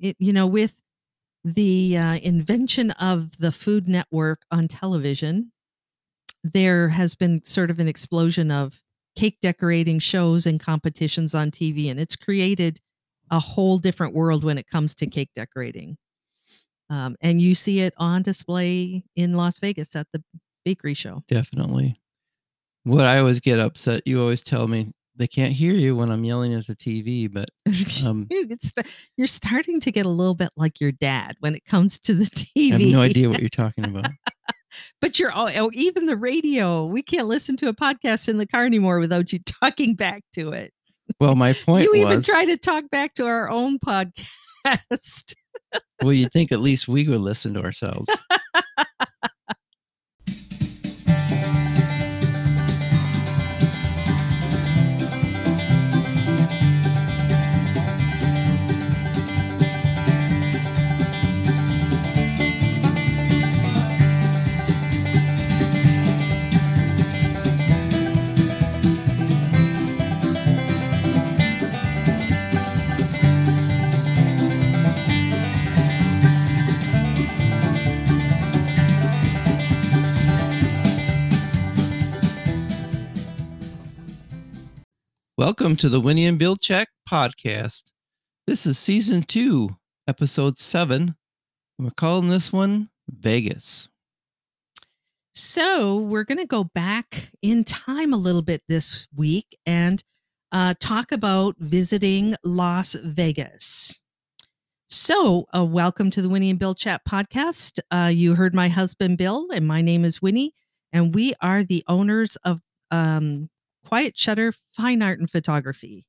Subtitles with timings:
[0.00, 0.82] it, you know, with
[1.44, 5.52] the uh, invention of the Food Network on television,
[6.42, 8.80] there has been sort of an explosion of
[9.16, 12.80] cake decorating shows and competitions on TV, and it's created
[13.30, 15.96] a whole different world when it comes to cake decorating.
[16.88, 20.22] Um, and you see it on display in Las Vegas at the
[20.64, 21.22] bakery show.
[21.26, 21.96] Definitely.
[22.84, 26.24] What I always get upset, you always tell me they can't hear you when I'm
[26.24, 27.48] yelling at the TV, but
[28.06, 28.28] um,
[29.16, 32.24] you're starting to get a little bit like your dad when it comes to the
[32.24, 32.72] TV.
[32.72, 34.08] I have no idea what you're talking about.
[35.00, 36.84] but you're oh, even the radio.
[36.84, 40.50] We can't listen to a podcast in the car anymore without you talking back to
[40.50, 40.72] it.
[41.20, 45.34] Well, my point you was, even try to talk back to our own podcast.
[46.02, 48.10] well, you'd think at least we would listen to ourselves.
[85.38, 87.92] Welcome to the Winnie and Bill Check podcast.
[88.46, 89.68] This is season two,
[90.08, 91.14] episode seven.
[91.78, 93.90] We're calling this one Vegas.
[95.34, 100.02] So, we're going to go back in time a little bit this week and
[100.52, 104.02] uh, talk about visiting Las Vegas.
[104.88, 107.78] So, uh, welcome to the Winnie and Bill Chat podcast.
[107.90, 110.54] Uh, you heard my husband Bill, and my name is Winnie,
[110.94, 113.50] and we are the owners of um,
[113.86, 116.06] Quiet Shutter Fine Art and Photography.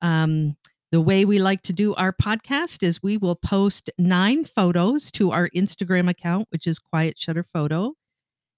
[0.00, 0.56] Um,
[0.92, 5.32] the way we like to do our podcast is we will post nine photos to
[5.32, 7.94] our Instagram account, which is Quiet Shutter Photo.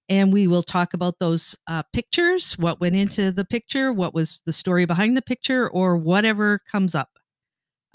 [0.09, 4.43] And we will talk about those uh, pictures, what went into the picture, what was
[4.45, 7.09] the story behind the picture, or whatever comes up.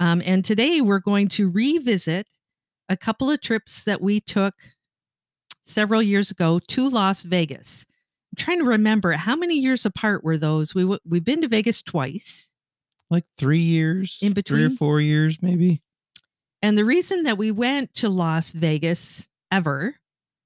[0.00, 2.26] Um, and today we're going to revisit
[2.88, 4.54] a couple of trips that we took
[5.62, 7.86] several years ago to Las Vegas
[8.36, 10.74] trying to remember how many years apart were those.
[10.74, 12.52] We w- we've been to Vegas twice,
[13.10, 15.82] like three years in between, three or four years maybe.
[16.62, 19.94] And the reason that we went to Las Vegas ever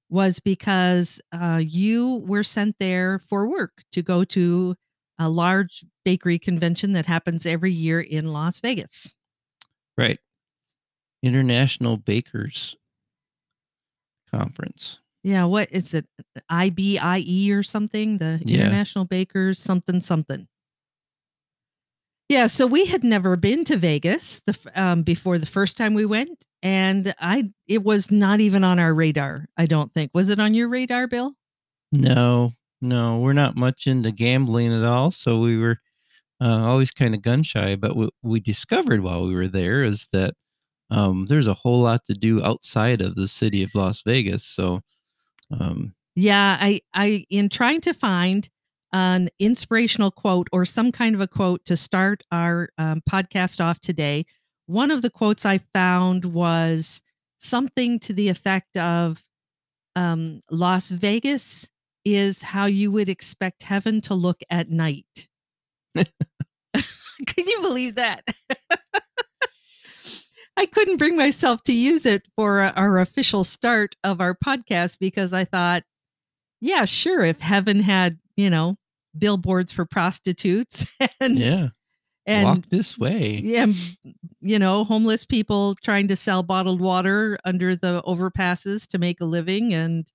[0.09, 4.75] was because uh, you were sent there for work to go to
[5.17, 9.13] a large bakery convention that happens every year in Las Vegas.
[9.97, 10.19] Right.
[11.23, 12.75] International Bakers
[14.29, 14.99] Conference.
[15.23, 16.05] Yeah, what is it?
[16.49, 18.17] IBIE or something?
[18.17, 18.61] The Yeah.
[18.61, 20.47] International Bakers something something.
[22.29, 26.05] Yeah, so we had never been to Vegas the um, before the first time we
[26.05, 29.47] went, and I it was not even on our radar.
[29.57, 31.33] I don't think was it on your radar, Bill?
[31.91, 35.11] No, no, we're not much into gambling at all.
[35.11, 35.77] So we were
[36.39, 37.75] uh, always kind of gun shy.
[37.75, 40.33] But what we discovered while we were there is that
[40.89, 44.45] um, there's a whole lot to do outside of the city of Las Vegas.
[44.45, 44.81] So
[45.59, 48.49] um, Yeah, I I in trying to find
[48.93, 53.79] an inspirational quote or some kind of a quote to start our um, podcast off
[53.79, 54.25] today.
[54.65, 57.01] One of the quotes I found was
[57.37, 59.21] something to the effect of
[59.95, 61.69] um, Las Vegas
[62.03, 65.27] is how you would expect heaven to look at night.
[65.95, 68.21] Can you believe that?
[70.61, 75.33] I couldn't bring myself to use it for our official start of our podcast because
[75.33, 75.81] I thought,
[76.59, 78.77] yeah, sure, if heaven had, you know,
[79.17, 81.69] billboards for prostitutes and yeah,
[82.27, 83.39] and walk this way.
[83.43, 83.65] yeah,
[84.39, 89.25] you know, homeless people trying to sell bottled water under the overpasses to make a
[89.25, 90.05] living and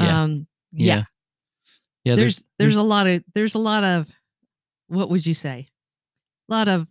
[0.00, 0.22] Yeah.
[0.22, 1.02] um yeah, Yeah.
[2.04, 4.10] Yeah, there's there's a lot of there's a lot of
[4.88, 5.68] what would you say?
[6.48, 6.86] A lot of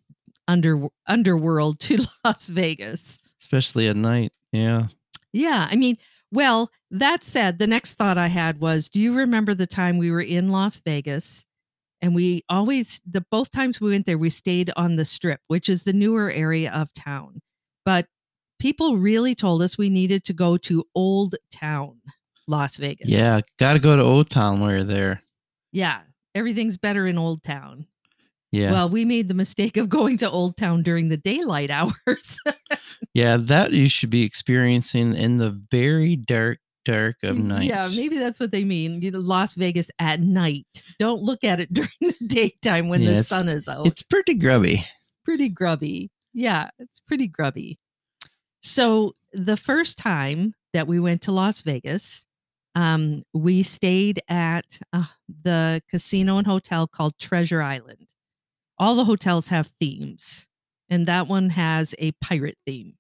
[0.47, 3.19] under underworld to Las Vegas.
[3.41, 4.31] especially at night.
[4.51, 4.87] Yeah.
[5.34, 5.96] Yeah, I mean,
[6.31, 10.11] well, that said, the next thought I had was, do you remember the time we
[10.11, 11.46] were in Las Vegas
[12.02, 15.69] and we always the both times we went there we stayed on the strip, which
[15.69, 17.40] is the newer area of town.
[17.85, 18.08] But
[18.59, 21.99] people really told us we needed to go to Old Town,
[22.47, 23.08] Las Vegas.
[23.09, 23.41] Yeah.
[23.59, 25.22] Got to go to Old Town while you're there.
[25.72, 26.02] Yeah,
[26.34, 27.87] everything's better in Old Town.
[28.55, 28.72] Yeah.
[28.72, 32.40] Well, we made the mistake of going to Old Town during the daylight hours.
[33.13, 33.37] yeah.
[33.37, 37.66] That you should be experiencing in the very dark, dark of night.
[37.66, 39.02] Mm, Yeah, maybe that's what they mean.
[39.02, 40.66] You know, Las Vegas at night.
[40.99, 43.87] Don't look at it during the daytime when Yeah, the sun is out.
[43.87, 44.85] It's pretty grubby.
[45.23, 46.11] pretty grubby.
[46.34, 47.79] Yeah, it's pretty grubby.
[48.61, 52.25] So the first time that we went to Las Vegas,
[52.75, 55.05] um, we stayed at uh,
[55.43, 58.04] the casino and hotel called Treasure Island.
[58.77, 60.49] All the hotels have themes,
[60.89, 62.93] and that one has a pirate theme.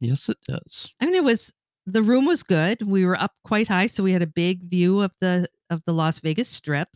[0.00, 0.94] Yes, it does.
[1.00, 1.52] I mean, it was
[1.86, 2.82] the room was good.
[2.82, 5.92] We were up quite high, so we had a big view of the of the
[5.92, 6.88] Las Vegas Strip.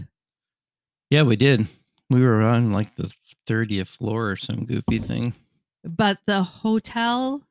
[1.10, 1.66] Yeah, we did.
[2.10, 3.14] We were on like the
[3.48, 5.34] 30th floor or some goofy thing.
[5.84, 7.42] But the hotel,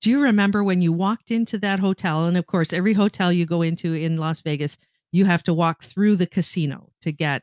[0.00, 2.26] do you remember when you walked into that hotel?
[2.26, 4.76] And of course, every hotel you go into in Las Vegas,
[5.12, 7.42] you have to walk through the casino to get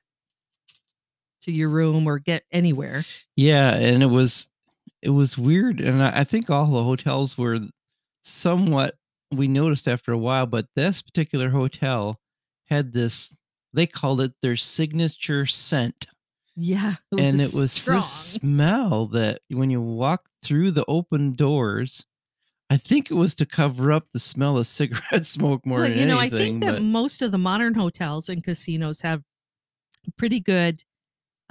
[1.43, 3.03] to your room or get anywhere.
[3.35, 4.47] Yeah, and it was
[5.01, 7.59] it was weird, and I, I think all the hotels were
[8.21, 8.95] somewhat.
[9.31, 12.19] We noticed after a while, but this particular hotel
[12.67, 13.35] had this.
[13.73, 16.05] They called it their signature scent,
[16.55, 16.95] Yeah.
[17.11, 17.97] and it was strong.
[17.97, 22.05] this smell that when you walk through the open doors.
[22.69, 25.97] I think it was to cover up the smell of cigarette smoke more Well, than
[25.99, 26.37] you know, anything.
[26.37, 29.21] I think that most of the modern hotels and casinos have
[30.17, 30.83] pretty good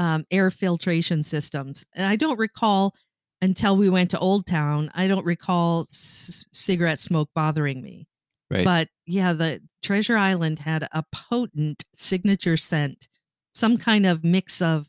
[0.02, 1.84] um, air filtration systems.
[1.94, 2.94] And I don't recall
[3.40, 8.06] until we went to Old Town, I don't recall c- cigarette smoke bothering me.
[8.50, 13.08] right, But yeah, the Treasure Island had a potent signature scent,
[13.52, 14.88] some kind of mix of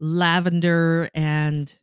[0.00, 1.74] lavender and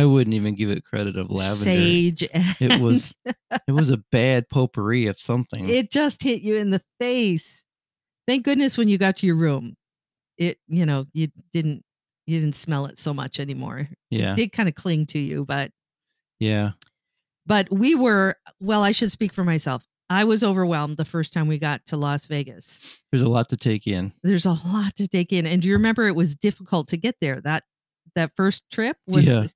[0.00, 1.64] I wouldn't even give it credit of lavender.
[1.64, 2.24] sage.
[2.60, 3.14] It was
[3.66, 5.68] it was a bad potpourri of something.
[5.68, 7.66] it just hit you in the face.
[8.26, 9.74] Thank goodness when you got to your room,
[10.38, 11.84] it you know you didn't
[12.26, 13.88] you didn't smell it so much anymore.
[14.10, 15.70] yeah, It did kind of cling to you, but
[16.40, 16.72] yeah,
[17.46, 18.82] but we were well.
[18.82, 19.84] I should speak for myself.
[20.10, 22.80] I was overwhelmed the first time we got to Las Vegas.
[23.12, 24.12] there's a lot to take in.
[24.22, 27.16] There's a lot to take in, and do you remember it was difficult to get
[27.20, 27.40] there?
[27.40, 27.64] That
[28.14, 29.40] that first trip was Yeah.
[29.40, 29.52] the,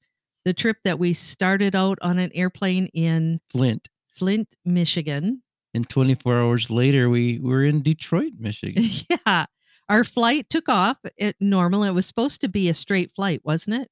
[0.46, 5.43] the trip that we started out on an airplane in Flint, Flint, Michigan.
[5.75, 8.84] and 24 hours later, we were in Detroit, Michigan.
[9.26, 9.46] yeah.
[9.88, 11.82] Our flight took off at normal.
[11.84, 13.88] It was supposed to be a straight flight, wasn't it?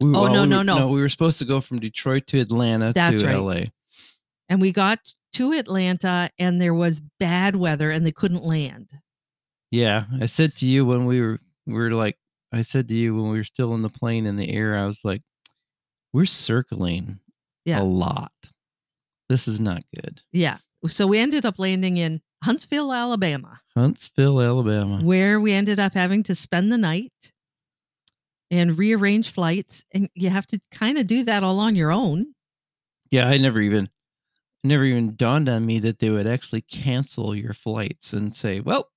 [0.00, 0.88] We, Oh, no, we no, no.
[0.88, 3.36] We were supposed to go from Detroit to Atlanta That's to right.
[3.36, 3.60] LA.
[4.48, 4.98] And we got
[5.34, 8.90] to Atlanta and there was bad weather and they couldn't land.
[9.70, 12.16] Yeah, I said to you when we were we were like
[12.52, 14.84] I said to you when we were still in the plane in the air, I
[14.84, 15.22] was like,
[16.12, 17.18] we're circling
[17.64, 17.80] Yeah.
[17.80, 18.30] a lot.
[19.28, 20.20] This is not good.
[20.32, 20.58] Yeah.
[20.86, 25.00] So we ended up landing in Huntsville, Alabama, Huntsville, Alabama.
[25.02, 27.32] where we ended up having to spend the night
[28.50, 29.84] and rearrange flights.
[29.92, 32.34] And you have to kind of do that all on your own.
[33.10, 33.88] Yeah, I never even
[34.62, 38.90] never even dawned on me that they would actually cancel your flights and say, "Well,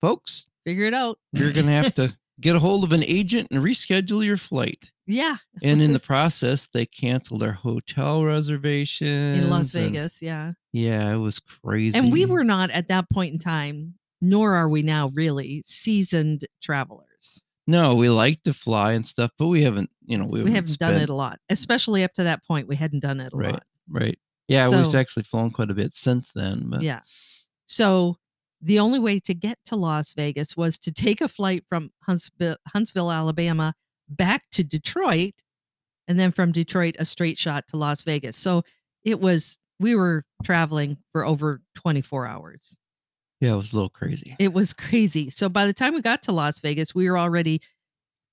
[0.00, 1.18] folks, Figure it out.
[1.32, 4.90] you're going to have to get a hold of an agent and reschedule your flight."
[5.06, 5.36] yeah.
[5.62, 10.22] And in the process, they canceled our hotel reservation In Las and- Vegas.
[10.22, 10.52] Yeah.
[10.72, 11.98] yeah, it was crazy.
[11.98, 16.46] And we were not at that point in time, nor are we now really seasoned
[16.62, 17.44] travelers.
[17.66, 20.78] no, we like to fly and stuff, but we haven't, you know, we, We haven't
[20.78, 22.66] done it a lot, especially up to that point.
[22.68, 23.52] We hadn't done it a Right.
[23.52, 23.64] lot.
[23.88, 24.18] right.
[24.48, 27.00] Yeah, we've actually flown quite a bit since then, but Yeah.
[27.66, 28.16] So
[28.60, 32.56] the only way to get to Las Vegas was to take a flight from Huntsville,
[32.68, 33.74] Huntsville, Alabama,
[34.08, 35.34] back to Detroit,
[36.08, 38.36] and then from Detroit a straight shot to Las Vegas.
[38.36, 38.62] So
[39.04, 42.76] it was we were traveling for over 24 hours.
[43.42, 44.36] Yeah, it was a little crazy.
[44.38, 45.28] It was crazy.
[45.28, 47.60] So by the time we got to Las Vegas, we were already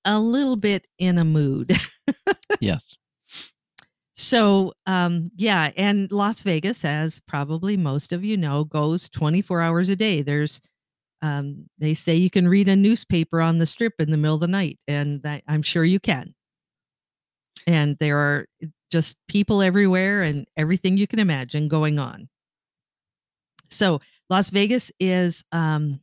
[0.04, 1.72] a little bit in a mood.
[2.60, 2.96] yes.
[4.14, 9.90] So, um, yeah, and Las Vegas, as probably most of you know, goes 24 hours
[9.90, 10.22] a day.
[10.22, 10.60] There's,
[11.22, 14.40] um, they say you can read a newspaper on the strip in the middle of
[14.40, 16.36] the night, and that, I'm sure you can.
[17.66, 18.46] And there are
[18.92, 22.28] just people everywhere and everything you can imagine going on.
[23.70, 26.00] So, Las Vegas is um,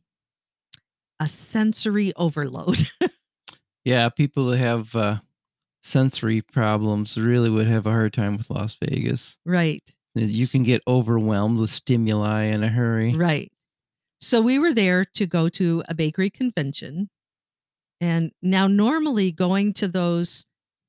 [1.18, 2.76] a sensory overload.
[3.84, 5.16] Yeah, people that have uh,
[5.82, 9.38] sensory problems really would have a hard time with Las Vegas.
[9.46, 9.82] right.
[10.14, 13.14] You can get overwhelmed with stimuli in a hurry.
[13.14, 13.50] Right.
[14.20, 17.08] So we were there to go to a bakery convention.
[18.00, 20.44] And now, normally, going to those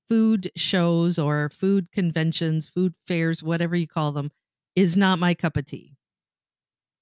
[0.10, 4.30] food shows or food conventions, food fairs, whatever you call them,
[4.76, 5.96] is not my cup of tea.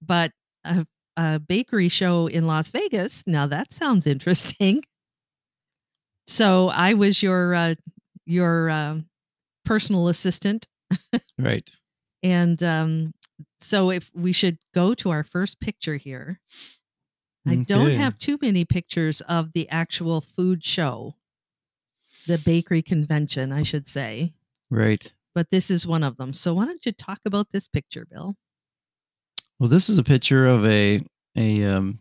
[0.01, 0.31] But
[0.63, 0.85] a,
[1.17, 4.83] a bakery show in Las Vegas, now that sounds interesting.
[6.27, 7.75] So I was your uh,
[8.25, 8.99] your uh,
[9.63, 10.67] personal assistant
[11.39, 11.69] Right.
[12.23, 13.13] and um,
[13.61, 16.39] so if we should go to our first picture here.
[17.47, 17.95] I don't Okay.
[17.95, 21.15] have too many pictures of the actual food show,
[22.25, 24.33] the bakery convention, I should say.
[24.69, 25.13] Right.
[25.33, 26.33] but this is one of them.
[26.33, 28.35] So why don't you talk about this picture, Bill?
[29.59, 31.01] Well, this is a picture of a
[31.35, 31.99] a um,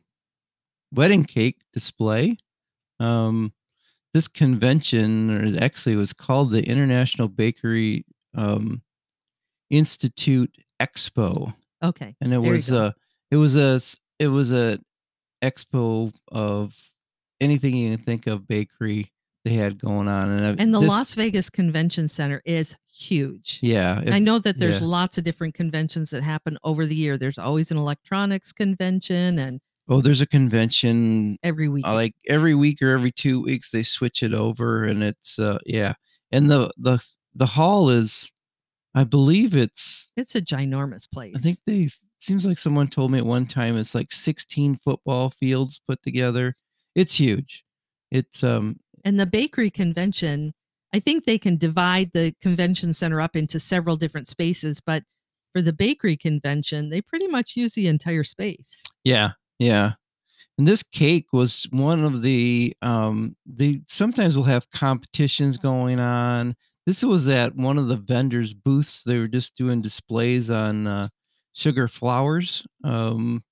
[0.93, 2.37] wedding cake display.
[3.01, 3.53] Um,
[4.15, 8.83] this convention, or actually, was called the International Bakery um,
[9.71, 12.15] Institute Expo, Okay.
[12.21, 12.95] and it There was a
[13.31, 13.79] it was a
[14.19, 14.79] it was a
[15.43, 16.75] expo of
[17.41, 19.11] anything you can think of bakery
[19.47, 23.61] they had going on, and, And the this- Las Vegas Convention Center is huge.
[23.63, 24.87] yeah, if- I know that there's yeah.
[24.89, 27.17] lots of different conventions that happen over the year.
[27.17, 31.87] There's always an electronics convention and oh, there's a convention every week.
[31.87, 35.59] uh, like every week or every two weeks they switch it over and it's uh
[35.65, 35.95] yeah
[36.33, 36.99] and the the
[37.37, 38.33] the hall is
[38.97, 41.37] i believe it's it's a ginormous place.
[41.37, 41.89] i think they
[42.19, 46.57] seems like someone told me at one time it's like 16 football fields put together
[46.97, 47.63] it's huge
[48.11, 50.53] it's um And the bakery convention,
[50.93, 55.05] I think they can divide the convention center up into several different spaces, but
[55.55, 58.83] for the bakery convention, they pretty much use the entire space.
[59.05, 59.93] yeah yeah.
[60.59, 66.57] And this cake was one of the um they sometimes will have competitions going on.
[66.85, 69.03] This was at one of the vendors booths.
[69.05, 71.09] They were just doing displays on uh
[71.53, 73.43] sugar flowers um.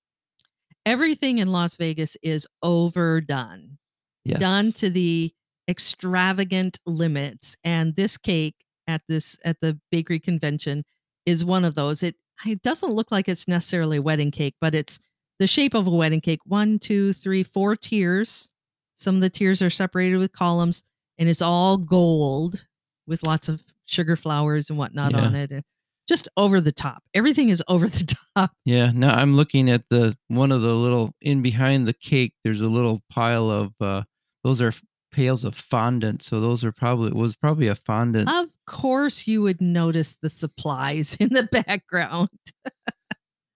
[0.86, 3.78] Everything in Las Vegas is overdone,
[4.24, 4.38] yes.
[4.38, 5.32] done to the
[5.68, 7.56] extravagant limits.
[7.64, 8.56] And this cake
[8.86, 10.82] at this at the bakery convention
[11.26, 12.02] is one of those.
[12.02, 12.16] It
[12.46, 14.98] it doesn't look like it's necessarily a wedding cake, but it's
[15.38, 16.40] the shape of a wedding cake.
[16.44, 18.52] One, two, three, four tiers.
[18.96, 20.82] Some of the tiers are separated with columns,
[21.18, 22.66] and it's all gold
[23.06, 25.20] with lots of sugar flowers and whatnot Yeah.
[25.26, 25.50] on it.
[25.52, 25.62] And
[26.08, 27.02] just over the top.
[27.14, 28.52] Everything is over the top.
[28.64, 32.34] Yeah, now I'm looking at the one of the little in behind the cake.
[32.44, 34.02] There's a little pile of uh
[34.42, 34.72] those are
[35.14, 36.22] pails of fondant.
[36.22, 38.28] So those are probably was probably a fondant.
[38.28, 42.28] Of course, you would notice the supplies in the background.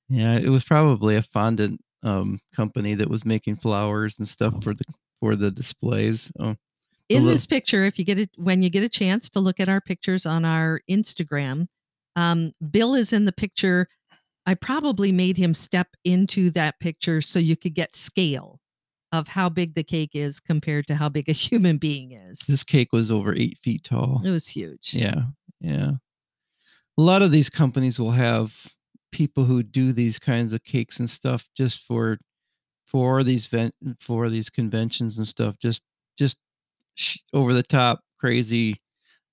[0.08, 4.72] Yeah, it was probably a fondant um company that was making flowers and stuff for
[4.72, 4.84] the
[5.20, 6.30] for the displays.
[6.38, 6.54] Oh,
[7.08, 9.68] in this picture if you get it when you get a chance to look at
[9.68, 11.66] our pictures on our instagram
[12.16, 13.88] um, bill is in the picture
[14.46, 18.57] i probably made him step into that picture so you could get scale
[19.12, 22.64] of how big the cake is compared to how big a human being is this
[22.64, 24.20] cake was over eight feet tall.
[24.24, 25.22] it was huge Yeah,
[25.60, 25.92] yeah.
[26.96, 28.66] A lot of these companies will have
[29.12, 32.18] people who do these kinds of cakes and stuff just for
[32.84, 35.56] for these vent for these conventions and stuff.
[35.58, 35.82] Just
[36.18, 36.38] just
[36.94, 38.76] sh- over the top crazy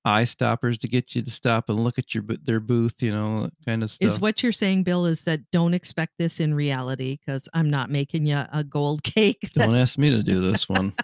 [0.05, 3.01] eye stoppers to get you to stop and look at your their booth.
[3.01, 4.07] You know, kind of stuff.
[4.07, 7.89] is what you're saying bill is that don't expect this in reality because i'm not
[7.89, 10.93] making you a gold cake Don't ask me to do this one.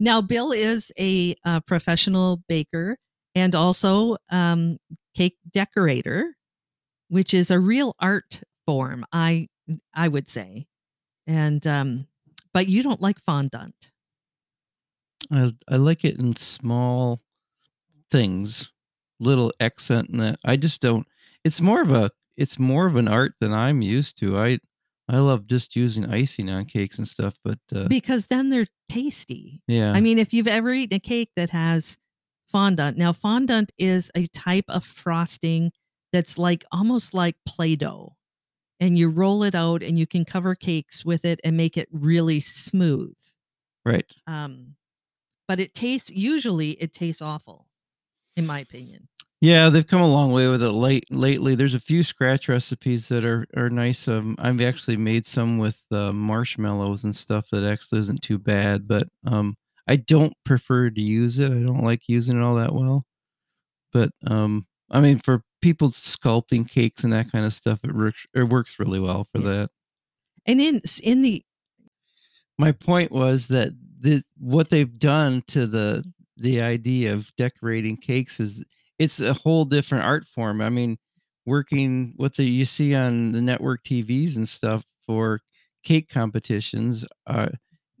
[0.00, 2.98] Now, Bill is a uh, professional baker
[3.34, 4.78] and also um,
[5.14, 6.34] cake decorator,
[7.08, 9.04] which is a real art form.
[9.12, 9.48] I
[9.94, 10.66] I would say,
[11.26, 12.06] and um,
[12.52, 13.92] but you don't like fondant.
[15.30, 17.20] I I like it in small
[18.12, 18.70] things,
[19.18, 20.38] little accent in that.
[20.44, 21.06] I just don't.
[21.44, 22.10] It's more of a.
[22.36, 24.38] It's more of an art than I'm used to.
[24.38, 24.58] I
[25.08, 29.62] I love just using icing on cakes and stuff, but uh, because then they're tasty.
[29.66, 31.98] yeah, I mean, if you've ever eaten a cake that has
[32.48, 35.72] fondant, now fondant is a type of frosting
[36.12, 38.14] that's like almost like Play Doh.
[38.80, 41.88] And you roll it out and you can cover cakes with it and make it
[41.92, 43.16] really smooth.
[43.86, 44.10] right.
[44.26, 44.74] Um,
[45.46, 47.68] but it tastes, usually, it tastes awful,
[48.36, 49.08] in my opinion.
[49.40, 51.56] Yeah, they've come a long way with it late lately.
[51.56, 54.06] There's a few scratch recipes that are are nice.
[54.06, 58.86] Um, I've actually made some with uh, marshmallows and stuff that actually isn't too bad.
[58.86, 59.56] But um,
[59.88, 61.50] I don't prefer to use it.
[61.50, 63.02] I don't like using it all that well.
[63.92, 68.24] But um, I mean, for people sculpting cakes and that kind of stuff, it works.
[68.34, 69.48] It works really well for Yeah.
[69.50, 69.70] that.
[70.46, 71.44] And in in the
[72.58, 76.04] my point was that the what they've done to the
[76.36, 78.64] the idea of decorating cakes is
[78.98, 80.60] it's a whole different art form.
[80.60, 80.98] I mean,
[81.46, 85.40] working what the, you see on the network TVs and stuff for
[85.82, 87.48] cake competitions, uh,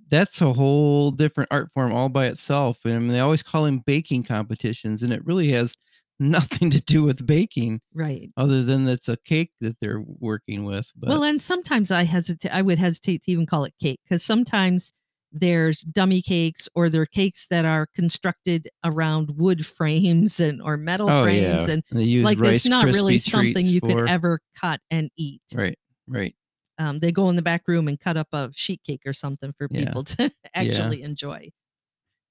[0.08, 2.84] that's a whole different art form all by itself.
[2.84, 5.74] And I mean, they always call them baking competitions, and it really has
[6.20, 8.30] nothing to do with baking right.
[8.36, 10.88] other than it's a cake that they're working with.
[10.94, 12.54] But Well, and sometimes I hesitate.
[12.54, 14.92] I would hesitate to even call it cake because sometimes
[15.32, 20.76] there's dummy cakes or there are cakes that are constructed around wood frames and or
[20.76, 24.08] metal oh frames, yeah, and they use like it's not really something you for- could
[24.08, 25.42] ever cut and eat.
[25.54, 26.34] Right, right.
[26.78, 29.52] Um, they go in the back room and cut up a sheet cake or something
[29.56, 29.86] for Yeah.
[29.86, 31.50] people to actually enjoy.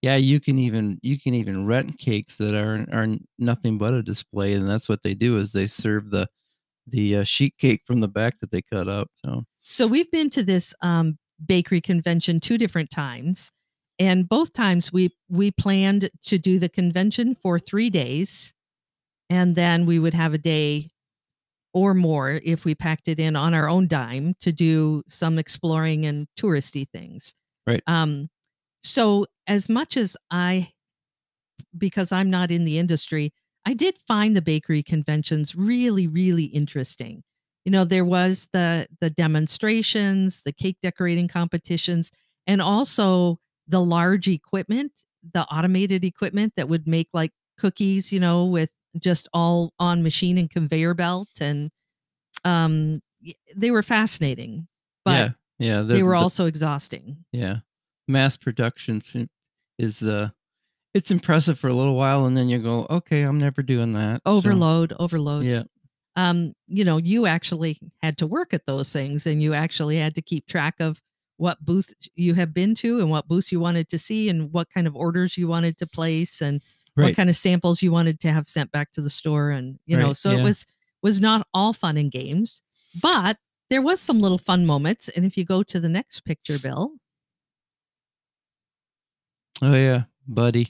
[0.01, 4.01] Yeah, you can even you can even rent cakes that are are nothing but a
[4.01, 6.27] display, and that's what they do is they serve the
[6.88, 9.10] the uh, sheet cake from the back that they cut up.
[9.24, 13.52] So So we've been to this um, bakery convention two different times,
[14.00, 18.54] and both times we we planned to do the convention for three days,
[19.30, 20.90] and then we would have a day
[21.74, 26.06] or more if we packed it in on our own dime to do some exploring
[26.06, 27.34] and touristy things.
[27.66, 27.82] Right.
[27.88, 28.30] Um,
[28.84, 30.70] so as much as I,
[31.78, 33.32] because I'm not in the industry,
[33.66, 37.24] I did find the bakery conventions really, really interesting.
[37.65, 42.12] You know, there was the the demonstrations, the cake decorating competitions,
[42.48, 44.91] and also the large equipment,
[45.34, 50.38] the automated equipment that would make like cookies, you know, with just all on machine
[50.38, 51.70] and conveyor belt and
[52.44, 53.00] um
[53.56, 54.68] they were fascinating,
[55.06, 55.12] but
[55.60, 57.24] yeah, yeah, they were the- also exhausting.
[57.32, 57.58] yeah.
[58.08, 59.00] Mass production
[59.77, 60.30] is uh,
[60.94, 64.22] it's impressive for a little while, and then you go, okay, I'm never doing that.
[64.25, 65.46] So, Overload, overload.
[65.46, 65.63] yeah,
[66.15, 70.15] um, you know, you actually had to work at those things and you actually had
[70.15, 71.01] to keep track of
[71.38, 74.70] what booth you have been to and what booths you wanted to see and what
[74.70, 76.62] kind of orders you wanted to place and
[76.96, 79.98] what kind of samples you wanted to have sent back to the store and you
[79.98, 80.44] know Right, so it yeah.
[80.44, 80.68] was
[81.01, 82.62] was not all fun and games
[83.01, 83.38] but
[83.72, 86.91] there was some little fun moments and if you go to the next picture bill
[89.62, 90.68] Oh yeah, buddy.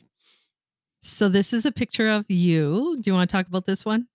[0.99, 2.97] So this is a picture of you.
[2.97, 4.07] Do you want to talk about this one?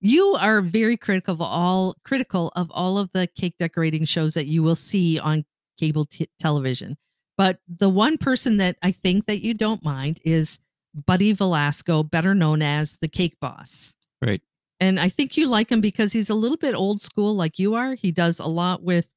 [0.00, 4.46] You are very critical of all critical of all of the cake decorating shows that
[4.46, 5.44] you will see on
[5.78, 6.96] cable t- television.
[7.36, 10.58] But the one person that I think that you don't mind is
[10.94, 13.94] Buddy Valastro, better known as the Cake Boss.
[14.22, 14.40] Right.
[14.80, 17.74] And I think you like him because he's a little bit old school like you
[17.74, 17.94] are.
[17.94, 19.12] He does a lot with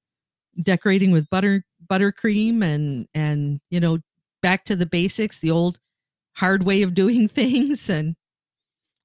[0.62, 4.00] decorating with butter buttercream and and you know
[4.42, 5.80] back to the basics, the old
[6.36, 8.16] hard way of doing things and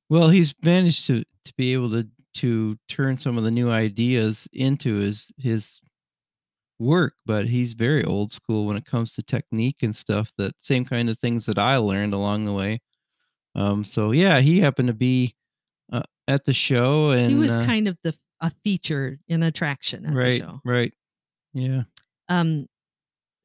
[0.08, 4.48] Well, he's managed to to be able to to turn some of the new ideas
[4.52, 5.80] into his his
[6.78, 10.32] work, but he's very old school when it comes to technique and stuff.
[10.36, 12.80] That same kind of things that I learned along the way.
[13.54, 15.36] Um, so yeah, he happened to be
[15.92, 20.04] uh, at the show, and he was uh, kind of the a feature an attraction
[20.06, 20.60] at right, the show.
[20.64, 20.92] right,
[21.52, 21.84] yeah,
[22.28, 22.66] Um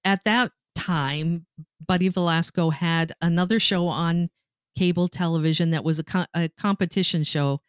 [0.03, 1.45] at that time,
[1.85, 4.29] Buddy Valastro had another show on
[4.77, 7.59] cable television that was a, co- a competition show,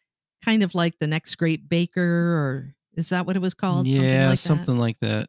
[0.43, 3.87] kind of like the next great baker or is that what it was called?
[3.87, 4.37] yeah, like that?
[4.37, 5.27] something like that.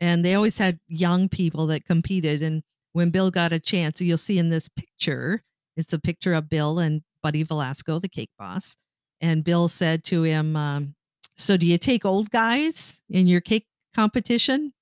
[0.00, 4.16] and they always had young people that competed and when bill got a chance you'll
[4.18, 5.40] see in this picture
[5.76, 8.76] it's a picture of bill and buddy valastro the cake boss
[9.20, 10.94] and bill said to him um,
[11.36, 14.72] so do you take old guys in your cake competition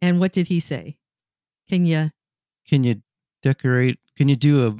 [0.00, 0.96] and what did he say
[1.68, 2.10] can you
[2.66, 3.02] Can you
[3.42, 3.98] decorate?
[4.16, 4.76] Can you do a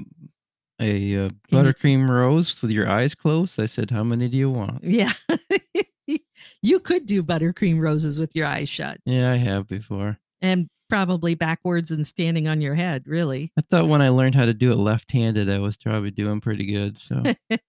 [0.80, 3.60] a, uh buttercream rose with your eyes closed?
[3.60, 4.82] I said, how many do you want?
[4.82, 5.12] yeah
[6.62, 10.18] you could do buttercream roses with your eyes shut Yeah, I have before.
[10.42, 14.44] and probably backwards and standing on your head really I thought when I learned how
[14.46, 16.98] to do it left-handed, I was probably doing pretty good.
[16.98, 17.22] So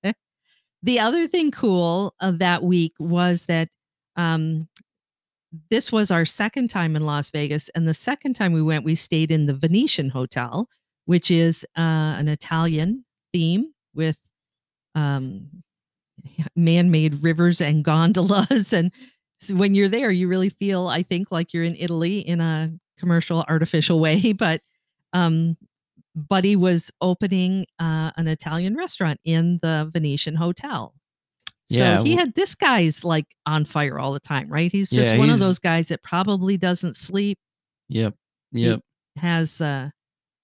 [0.84, 3.69] the other thing cool of that week was that
[4.15, 4.67] um,
[5.69, 8.95] this was our second time in Las Vegas, and the second time we went, we
[8.95, 10.67] stayed in the Venetian Hotel,
[11.05, 14.19] which is uh, an Italian theme with
[14.95, 15.63] um,
[16.55, 18.73] man-made rivers and gondolas.
[18.81, 18.91] And
[19.39, 22.71] so when you're there, you really feel, I think, like you're in Italy in a
[22.97, 24.33] commercial, artificial way.
[24.37, 24.61] But
[25.13, 25.57] um,
[26.15, 30.93] Buddy was opening uh, an Italian restaurant in the Venetian Hotel.
[31.69, 34.71] So Yeah, he had this guy's like on fire all the time, right?
[34.71, 37.39] He's just Yeah, one of those guys that probably doesn't sleep,
[37.87, 38.13] yep,
[38.51, 38.81] yep.
[39.17, 39.89] has uh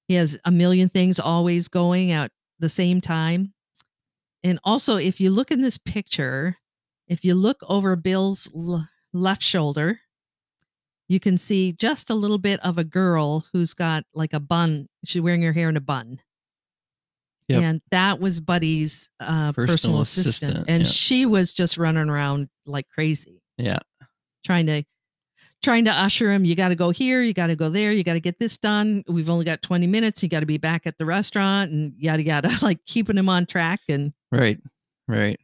[0.08, 3.54] he has a million things always going at the same time.
[4.44, 6.58] And also if you look in this picture,
[7.08, 10.00] if you look over Bill's l- left shoulder,
[11.10, 14.88] you can see just a little bit of a girl who's got like a bun.
[15.06, 16.20] She's wearing her hair in a bun.
[17.48, 17.62] Yep.
[17.62, 20.52] And that was Buddy's uh, personal, Personal assistant.
[20.52, 20.90] assistant, And yeah.
[20.90, 23.80] she was just running around like crazy, Yeah.
[24.46, 24.84] trying to
[25.64, 26.46] trying to usher him.
[26.46, 27.22] You got to go here.
[27.22, 27.92] You got to go there.
[27.92, 29.04] You got to get this done.
[29.08, 30.22] We've only got 20 minutes.
[30.24, 33.46] You got to be back at the restaurant and yada, yada, like keeping him on
[33.46, 33.80] track.
[33.90, 34.60] And Right,
[35.08, 35.40] right.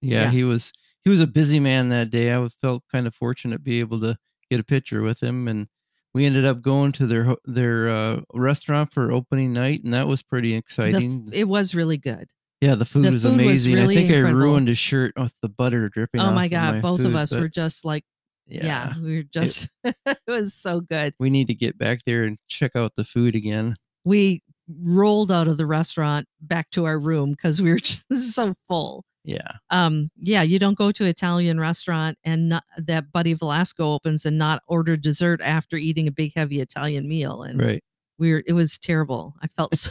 [0.00, 0.30] Yeah, Yeah.
[0.30, 2.34] he was he was a busy man that day.
[2.34, 4.16] I felt kind of fortunate to be able to
[4.50, 5.66] get a picture with him, and
[6.14, 10.22] we ended up going to their their uh, restaurant for opening night, and that was
[10.22, 11.24] pretty exciting.
[11.28, 12.28] f- it was really good.
[12.60, 13.74] yeah, the food the was food was amazing.
[13.74, 14.40] really I think incredible.
[14.40, 16.20] I ruined his shirt with the butter dripping.
[16.22, 16.80] Oh my God.
[16.82, 18.04] Both of us were just like,
[18.46, 21.14] yeah, we were just, it was so good.
[21.18, 23.76] we need to get back there and check out the food again.
[24.04, 28.54] we rolled out of the restaurant back to our room because we were just so
[28.68, 29.04] full.
[29.22, 29.52] Yeah.
[29.70, 34.24] Um, yeah, you don't go to an Italian restaurant and not, that Buddy Valastro opens
[34.26, 37.42] and not order dessert after eating a big heavy Italian meal.
[37.42, 37.84] And Right.
[38.18, 39.34] we were, it was terrible.
[39.42, 39.90] I felt so.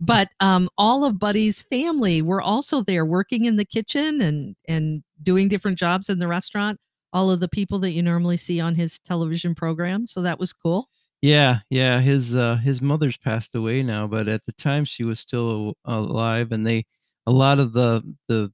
[0.00, 5.02] but um, all of Buddy's family were also there working in the kitchen and and
[5.22, 6.78] doing different jobs in the restaurant.
[7.12, 10.06] All of the people that you normally see on his television program.
[10.06, 10.86] So that was cool.
[11.22, 12.00] Yeah, yeah.
[12.00, 16.52] His uh his mother's passed away now, but at the time she was still alive,
[16.52, 16.86] and they
[17.26, 18.52] a lot of the the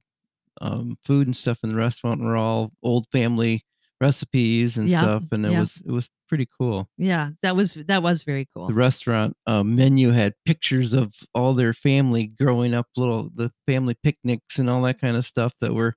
[0.59, 3.63] um, food and stuff in the restaurant were all old family
[4.01, 5.59] recipes and Yeah, stuff, and it yeah.
[5.59, 6.89] was it was pretty cool.
[6.97, 8.67] Yeah, that was that was very cool.
[8.67, 13.95] The restaurant uh, menu had pictures of all their family growing up, little the family
[14.03, 15.95] picnics and all that kind of stuff that were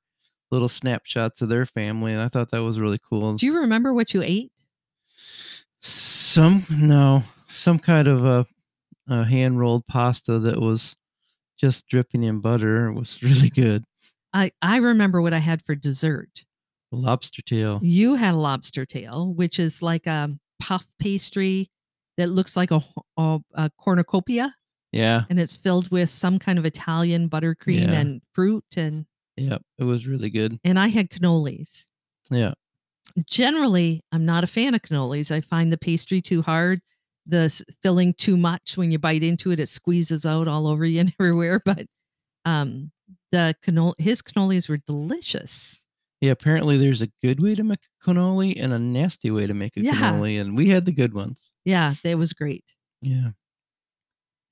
[0.50, 3.34] little snapshots of their family, and I thought that was really cool.
[3.34, 4.52] Do you remember what you ate?
[5.80, 8.46] Some no, some kind of a,
[9.08, 10.96] a hand rolled pasta that was
[11.58, 12.86] just dripping in butter.
[12.88, 13.84] It was really good.
[14.32, 16.44] I I remember what I had for dessert.
[16.92, 17.78] Lobster tail.
[17.82, 21.70] You had a lobster tail, which is like a puff pastry
[22.16, 22.80] that looks like a,
[23.16, 24.52] a, a cornucopia,
[24.92, 27.92] Yeah, and it's filled with some kind of Italian buttercream Yeah.
[28.00, 29.06] and fruit, and
[29.40, 30.58] yeah, it was really good.
[30.64, 31.86] and I had cannolis.
[32.30, 32.52] Yeah,
[33.26, 35.32] Generally, I'm not a fan of cannolis.
[35.32, 36.80] I find the pastry too hard,
[37.26, 37.48] the
[37.82, 38.76] filling too much.
[38.76, 41.60] When you bite into it, it squeezes out all over you and everywhere.
[41.64, 41.86] But
[42.44, 42.92] um,
[43.32, 45.86] the cannoli, his cannolis were delicious.
[46.20, 46.30] yeah.
[46.30, 49.76] Apparently, there's a good way to make a cannoli and a nasty way to make
[49.76, 49.92] a Yeah.
[49.94, 51.50] cannoli, and we had the good ones.
[51.64, 52.76] Yeah, that was great.
[53.02, 53.30] Yeah,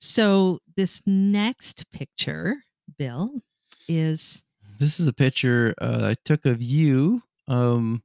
[0.00, 2.56] So this next picture,
[2.98, 3.40] Bill,
[3.88, 4.42] is
[4.78, 7.22] this is a picture uh, I took of you.
[7.46, 8.02] Um,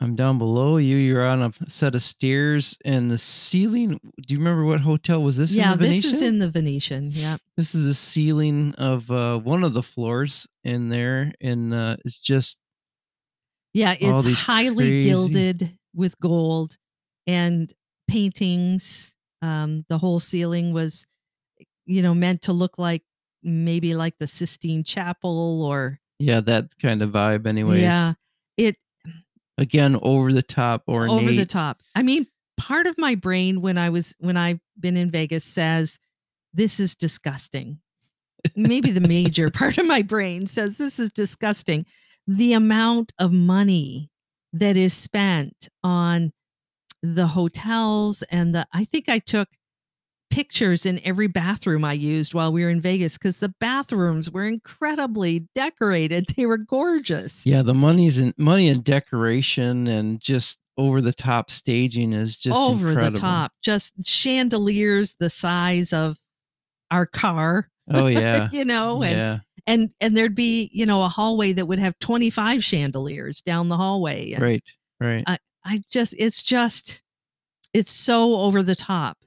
[0.00, 0.96] I'm down below you.
[0.96, 3.98] You're on a set of stairs, and the ceiling.
[4.26, 5.52] Do you remember what hotel was this?
[5.52, 7.10] yeah, in the this is in the Venetian.
[7.12, 11.96] Yeah, This is the ceiling of uh, one of the floors in there, and uh,
[12.04, 12.60] it's just
[13.74, 16.76] yeah, it's highly crazy- gilded with gold
[17.26, 17.72] and
[18.08, 19.16] paintings.
[19.42, 21.06] Um, the whole ceiling was,
[21.86, 23.02] you know, meant to look like
[23.48, 27.46] maybe like the Sistine Chapel or yeah, that kind of vibe.
[27.46, 28.14] Anyways, yeah,
[28.56, 28.76] it
[29.56, 31.80] again over the top or over the top.
[31.94, 32.26] I mean,
[32.58, 35.98] part of my brain when I was when I've been in Vegas says
[36.52, 37.80] this is disgusting.
[38.56, 41.86] Maybe the major part of my brain says this is disgusting.
[42.26, 44.10] The amount of money
[44.52, 46.32] that is spent on
[47.02, 49.48] the hotels and the I think I took
[50.30, 54.44] pictures in every bathroom I used while we were in Vegas because the bathrooms were
[54.44, 56.26] incredibly decorated.
[56.38, 57.44] They were gorgeous.
[57.46, 62.56] Yeah, the money's in money and decoration and just over the top staging is just
[62.56, 63.14] over incredible.
[63.14, 66.18] the top, just chandeliers the size of
[66.92, 71.08] our car, Oh yeah, you know, and yeah, and and there'd be you know a
[71.08, 74.32] hallway that would have 25 chandeliers down the hallway.
[74.32, 75.24] And right, right.
[75.64, 77.02] I just it's just
[77.72, 79.18] it's so over the top.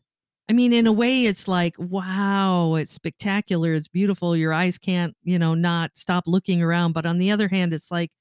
[0.51, 4.35] I mean, in a way, it's like, wow, it's spectacular, it's beautiful.
[4.35, 6.91] Your eyes can't, you know, not stop looking around.
[6.91, 8.11] But on the other hand, it's like,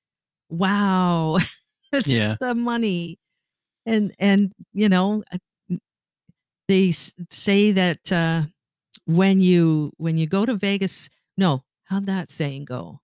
[0.48, 1.38] wow,
[1.92, 2.36] it's Yeah.
[2.38, 3.18] the money,
[3.84, 5.24] and and you know,
[6.68, 8.42] they say that uh,
[9.06, 13.00] when you when you go to Vegas, no, how'd that saying go?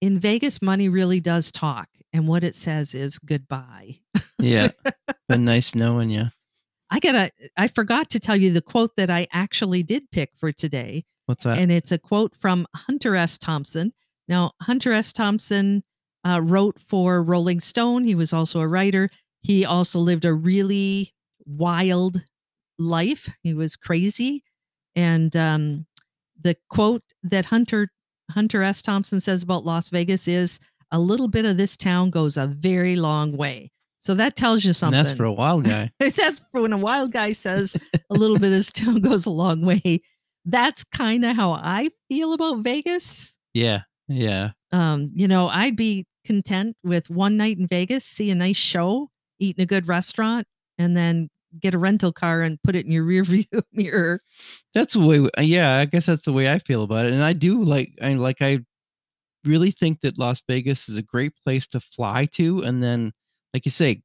[0.00, 3.98] In Vegas, money really does talk, and what it says is goodbye.
[4.38, 4.70] Yeah,
[5.28, 6.30] been nice knowing you.
[6.90, 10.52] I gotta, I forgot to tell you the quote that I actually did pick for
[10.52, 11.04] today.
[11.26, 11.58] What's that?
[11.58, 13.38] And it's a quote from Hunter S.
[13.38, 13.92] Thompson.
[14.28, 15.12] Now, Hunter S.
[15.12, 15.82] Thompson
[16.24, 18.04] uh, wrote for Rolling Stone.
[18.04, 19.08] He was also a writer.
[19.42, 21.10] He also lived a really
[21.46, 22.22] wild
[22.78, 23.28] life.
[23.42, 24.42] He was crazy.
[24.96, 25.86] And um,
[26.40, 27.88] the quote that Hunter
[28.30, 28.80] Hunter S.
[28.80, 30.58] Thompson says about Las Vegas is
[30.90, 33.70] a little bit of this town goes a very long way.
[34.04, 35.02] So that tells you and something.
[35.02, 35.90] that's for a wild guy.
[35.98, 37.74] That's for when a wild guy says
[38.10, 40.02] a little bit of this town goes a long way.
[40.44, 43.38] That's kind of how I feel about Vegas.
[43.54, 48.34] yeah, yeah, Um, you know, I'd be content with one night in Vegas, see a
[48.34, 52.76] nice show, eat in a good restaurant, and then get a rental car and put
[52.76, 54.20] it in your rear view mirror.
[54.74, 55.26] that's the way.
[55.42, 57.12] Yeah, I guess that's the way I feel about it.
[57.14, 58.58] And I do like, I like, I
[59.46, 63.12] really think that Las Vegas is a great place to fly to, and then,
[63.54, 64.02] like you say,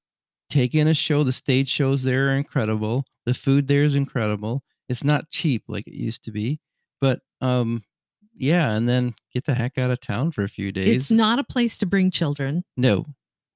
[0.49, 1.23] take in a show.
[1.23, 3.03] The stage shows there are incredible.
[3.25, 4.63] The food there is incredible.
[4.87, 6.59] It's not cheap like it used to be,
[7.01, 7.83] but um,
[8.35, 10.95] yeah, and then get the heck out of town for a few days.
[10.95, 12.63] It's not a place to bring children.
[12.77, 13.05] no,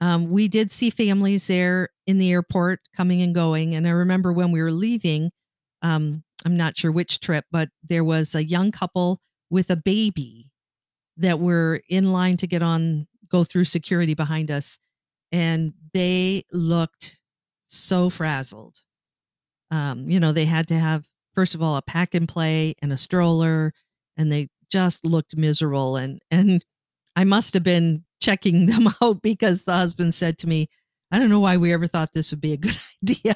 [0.02, 3.74] Um, we did see families there in the airport coming and going.
[3.74, 5.32] And I remember when we were leaving,
[5.82, 10.52] um, I'm not sure which trip, but there was a young couple with a baby
[11.18, 14.78] that were in line to get on, go through security behind us.
[15.34, 17.20] And they looked
[17.68, 18.78] so frazzled.
[19.72, 22.94] Um, you know, they had to have, first of all, a pack and play and
[22.94, 23.74] a stroller,
[24.16, 25.98] and they just looked miserable.
[25.98, 26.64] And, and
[27.16, 30.68] I must have been checking them out because the husband said to me,
[31.12, 33.36] I don't know why we ever thought this would be a good idea.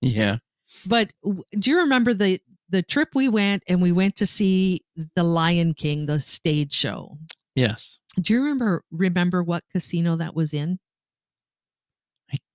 [0.00, 0.38] Yeah.
[0.86, 1.12] But
[1.58, 4.80] do you remember the the trip we went and we went to see
[5.14, 7.18] the Lion King, the stage show?
[7.54, 7.98] Yes.
[8.20, 10.78] Do you remember remember what casino that was in?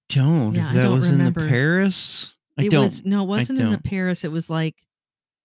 [0.09, 0.53] Don't.
[0.55, 2.35] Yeah, if I that don't was in the Paris.
[2.57, 2.85] I it don't.
[2.85, 3.77] was no, it wasn't in the.
[3.77, 4.23] Paris.
[4.23, 4.75] It was like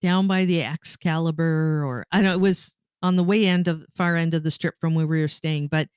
[0.00, 2.32] down by the Excalibur, or I don't.
[2.34, 5.20] It was on the way end of far end of the strip from where we
[5.20, 5.66] were staying.
[5.68, 5.88] But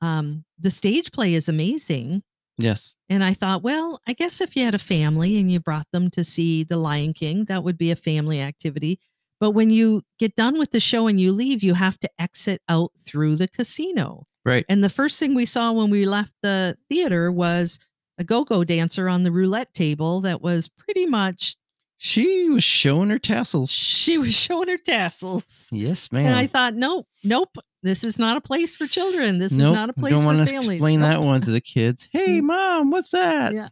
[0.00, 2.22] um, the stage play is amazing.
[2.58, 2.94] yes.
[3.08, 6.10] And I thought, well, I guess if you had a family and you brought them
[6.10, 8.98] to see The Lion King, that would be a family activity.
[9.38, 12.60] But when you get done with the show and you leave, you have to exit
[12.68, 14.24] out through the casino.
[14.46, 14.64] Right.
[14.68, 17.80] And the first thing we saw when we left the theater was
[18.16, 21.56] a go go dancer on the roulette table that was pretty much,
[21.98, 23.70] She was showing her tassels.
[23.70, 25.68] she was showing her tassels.
[25.72, 26.26] Yes, ma'am.
[26.26, 29.38] And I thought, nope, nope, this is not a place for children.
[29.38, 29.70] This nope.
[29.70, 30.76] is not a place don't for want to families.
[30.76, 31.10] explain Nope.
[31.10, 32.08] that one to the kids.
[32.12, 33.52] Hey, mom, what's that?
[33.52, 33.68] Yeah.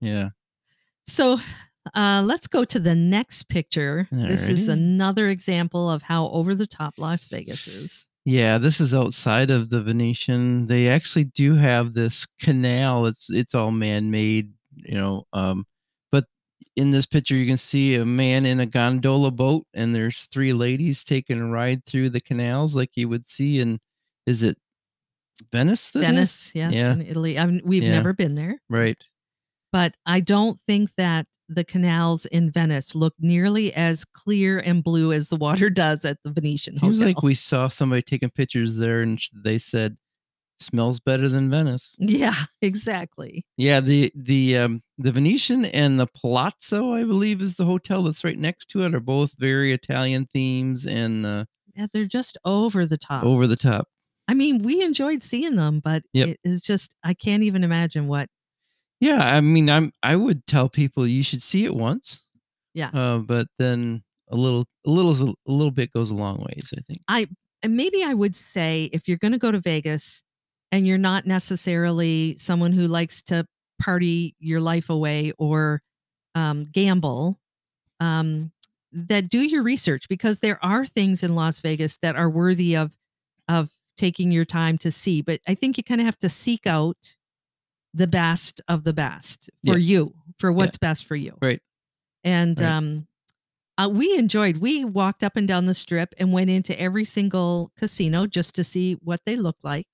[0.00, 0.28] Yeah.
[1.06, 1.38] So
[1.94, 4.08] uh, let's go to the next picture.
[4.10, 8.08] This is another example of how over the top Las Vegas is.
[8.24, 10.68] Yeah, this is outside of the Venetian.
[10.68, 13.06] They actually do have this canal.
[13.06, 15.24] It's it's all man-made, you know.
[15.32, 15.66] Um,
[16.12, 16.26] but
[16.76, 20.52] in this picture, you can see a man in a gondola boat, and there's three
[20.52, 23.80] ladies taking a ride through the canals, like you would see in.
[24.26, 24.56] Is it
[25.50, 25.90] Venice?
[25.90, 26.04] that is?
[26.06, 26.92] Venice, yes, Yeah.
[26.92, 27.38] in Italy.
[27.40, 27.90] I mean, we've Yeah.
[27.90, 29.02] never been there, Right.
[29.72, 35.12] but I don't think that the canals in Venice look nearly as clear and blue
[35.12, 36.88] as the water does at the Venetian hotel.
[36.88, 37.08] Seems Hotel.
[37.14, 39.96] like we saw somebody taking pictures there, and they said
[40.58, 41.96] smells better than Venice.
[41.98, 43.44] yeah, exactly.
[43.56, 48.22] Yeah, the the um the Venetian and the Palazzo, I believe, is the hotel that's
[48.24, 52.86] right next to it, are both very Italian themes and uh, Yeah, they're just over
[52.86, 53.24] the top.
[53.24, 53.88] over the top.
[54.28, 56.28] I mean, we enjoyed seeing them, but Yep.
[56.28, 58.28] it is just I can't even imagine what.
[59.02, 62.20] Yeah, I mean, I'm I would tell people you should see it once.
[62.72, 62.90] Yeah.
[62.94, 66.82] Uh, but then a little a little a little bit goes a long ways, I
[66.82, 67.00] think.
[67.64, 70.22] and maybe I would say if you're going to go to Vegas
[70.70, 73.44] and you're not necessarily someone who likes to
[73.80, 75.82] party your life away or
[76.36, 77.40] um, gamble,
[77.98, 78.52] um,
[78.92, 82.96] that do your research because there are things in Las Vegas that are worthy of
[83.48, 85.22] of taking your time to see.
[85.22, 87.16] But I think you kind of have to seek out
[87.94, 89.98] the best of the best for Yeah.
[89.98, 91.36] you, for what's best for you.
[91.42, 91.60] Right.
[92.24, 92.70] And Right.
[92.70, 93.06] um,
[93.78, 94.58] uh, we enjoyed.
[94.58, 98.64] We walked up and down the strip and went into every single casino just to
[98.64, 99.86] see what they look like.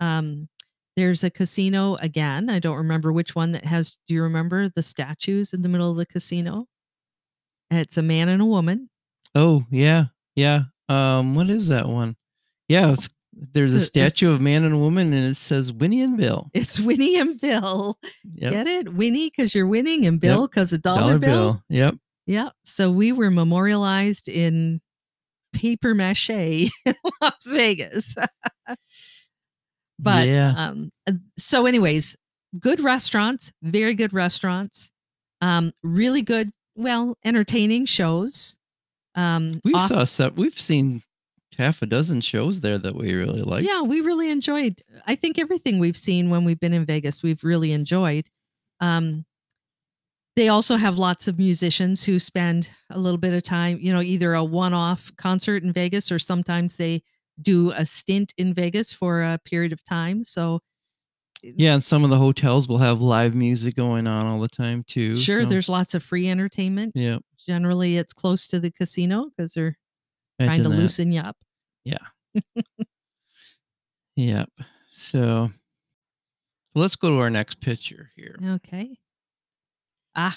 [0.00, 0.48] Um,
[0.96, 2.48] there's a casino again.
[2.48, 3.98] I don't remember which one that has.
[4.06, 6.66] Do you remember the statues in the middle of the casino?
[7.70, 8.90] It's a man and a woman.
[9.34, 10.64] Oh yeah, yeah.
[10.88, 12.16] Um, what is that one?
[12.68, 13.08] Yeah, it's,
[13.52, 16.16] there's a a- it's- statue of man and a woman, and it says Winnie and
[16.16, 16.50] Bill.
[16.54, 17.98] It's Winnie and Bill.
[18.34, 18.50] Yep.
[18.52, 18.92] Get it?
[18.94, 21.30] Winnie because you're winning, and Bill because a dollar, Dollar bill.
[21.52, 21.62] bill.
[21.68, 21.94] Yep.
[22.26, 22.48] Yeah.
[22.64, 24.80] So we were memorialized in
[25.52, 26.70] paper mache in
[27.20, 28.16] Las Vegas.
[29.98, 30.54] but yeah.
[30.56, 30.90] um
[31.38, 32.16] so anyways,
[32.58, 34.90] good restaurants, very good restaurants.
[35.40, 38.56] Um really good, well, entertaining shows.
[39.14, 40.34] Um We off- saw some.
[40.34, 41.02] We've seen
[41.56, 43.64] half a dozen shows there that we really like.
[43.64, 44.80] yeah, we really enjoyed.
[45.06, 48.28] I think everything we've seen when we've been in Vegas, we've really enjoyed.
[48.80, 49.24] Um,
[50.36, 54.00] they also have lots of musicians who spend a little bit of time, you know,
[54.00, 57.02] either a one-off concert in Vegas or sometimes they
[57.40, 60.24] do a stint in Vegas for a period of time.
[60.24, 60.60] So
[61.42, 64.82] Yeah, and some of the hotels will have live music going on all the time
[64.86, 65.14] too.
[65.14, 66.92] sure, so, there's lots of free entertainment.
[66.94, 67.18] yeah.
[67.46, 69.76] Generally, it's close to the casino because they're
[70.46, 70.76] trying to that.
[70.76, 71.36] loosen you up.
[71.84, 71.98] Yeah.
[74.16, 74.48] yep.
[74.90, 75.50] So
[76.74, 78.36] let's go to our next picture here.
[78.44, 78.96] Okay.
[80.16, 80.36] Ah,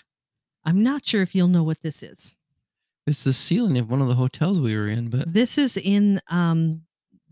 [0.65, 2.35] I'm not sure if you'll know what this is.
[3.05, 6.19] It's the ceiling of one of the hotels we were in, but This is in
[6.29, 6.81] um,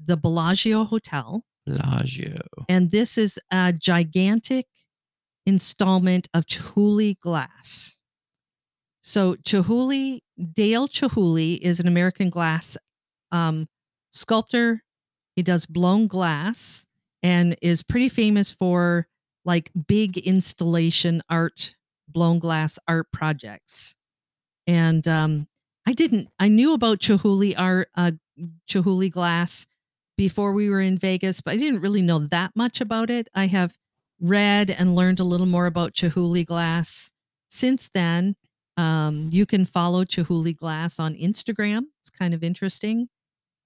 [0.01, 2.39] the Bellagio Hotel, Bellagio.
[2.69, 4.67] and this is a gigantic
[5.45, 7.99] installment of Chihuly glass.
[9.01, 10.19] So Chihuly,
[10.53, 12.77] Dale Chihuly is an American glass
[13.31, 13.67] um,
[14.11, 14.83] sculptor.
[15.35, 16.85] He does blown glass,
[17.23, 19.07] and is pretty famous for
[19.43, 21.75] like big installation art,
[22.07, 23.95] blown glass art projects.
[24.67, 25.47] And um,
[25.85, 28.11] I didn't, I knew about Chihuly art, uh,
[28.67, 29.67] Chihuly glass
[30.17, 33.27] before we were in Vegas, but I didn't really know that much about it.
[33.35, 33.77] I have
[34.19, 37.11] read and learned a little more about Chihuly glass
[37.47, 38.35] since then.
[38.77, 41.83] Um, you can follow Chihuly glass on Instagram.
[42.01, 43.07] It's kind of interesting.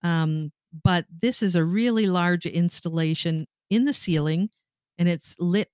[0.04, 0.52] Um,
[0.84, 4.50] but this is a really large installation in the ceiling
[4.98, 5.70] and it's lit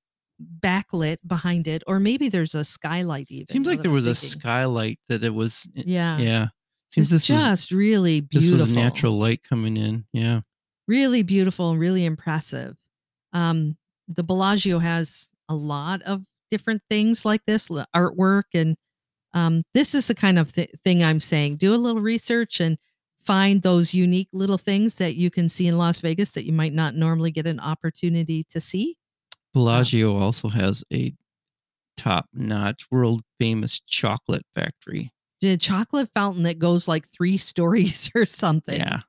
[0.61, 4.13] backlit behind it or maybe there's a skylight even Seems like there I'm was a
[4.15, 4.39] thinking.
[4.41, 5.69] skylight that it was.
[5.73, 6.47] yeah Yeah.
[6.89, 8.57] Seems it's this was just really beautiful.
[8.57, 10.05] this was natural light coming in.
[10.13, 10.41] Yeah.
[10.87, 12.77] really beautiful and really impressive.
[13.33, 18.75] Um, the Bellagio has a lot of different things like this artwork, and
[19.35, 21.57] um, this is the kind of th- thing I'm saying.
[21.57, 22.77] Do a little research and
[23.19, 26.73] find those unique little things that you can see in Las Vegas that you might
[26.73, 28.95] not normally get an opportunity to see.
[29.53, 31.13] Bellagio also has a
[31.97, 35.11] top notch, world famous chocolate factory.
[35.41, 38.79] The chocolate fountain that goes like three stories or something.
[38.79, 38.99] Yeah.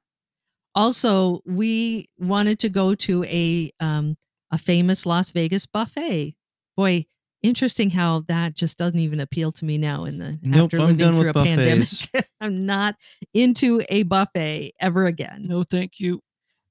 [0.75, 4.17] Also, we wanted to go to a um,
[4.51, 6.35] a famous Las Vegas buffet.
[6.77, 7.07] Boy,
[7.47, 10.05] interesting how that just doesn't even appeal to me now.
[10.05, 11.89] In the Nope, after living through a pandemic.
[12.41, 12.97] I'm not
[13.33, 15.47] into a buffet ever again.
[15.47, 16.21] No, thank you.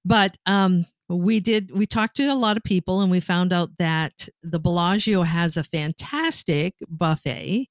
[0.03, 1.71] But um, we did.
[1.71, 5.57] We talked to a lot of people, and we found out that the Bellagio has
[5.57, 7.67] a fantastic buffet,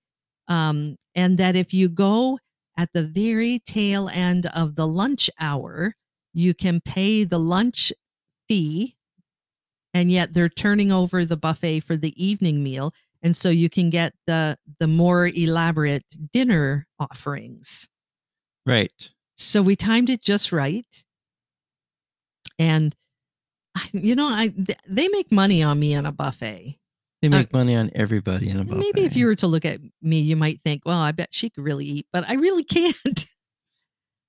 [0.49, 2.39] um, and that if you go
[2.77, 5.95] at the very tail end of the lunch hour,
[6.33, 7.93] you can pay the lunch
[8.49, 8.97] fee,
[9.95, 13.89] and yet they're turning over the buffet for the evening meal, and so you can
[13.89, 17.89] get the the more elaborate dinner offerings.
[18.67, 19.11] Right.
[19.37, 21.05] So we timed it just right.
[22.59, 22.95] And
[23.93, 24.53] you know, I
[24.87, 26.79] they make money on me on a buffet.
[27.23, 28.79] They make uh, money on everybody in a buffet.
[28.79, 31.51] Maybe if you were to look at me, you might think, "Well, I bet she
[31.51, 33.27] could really eat," but I really can't.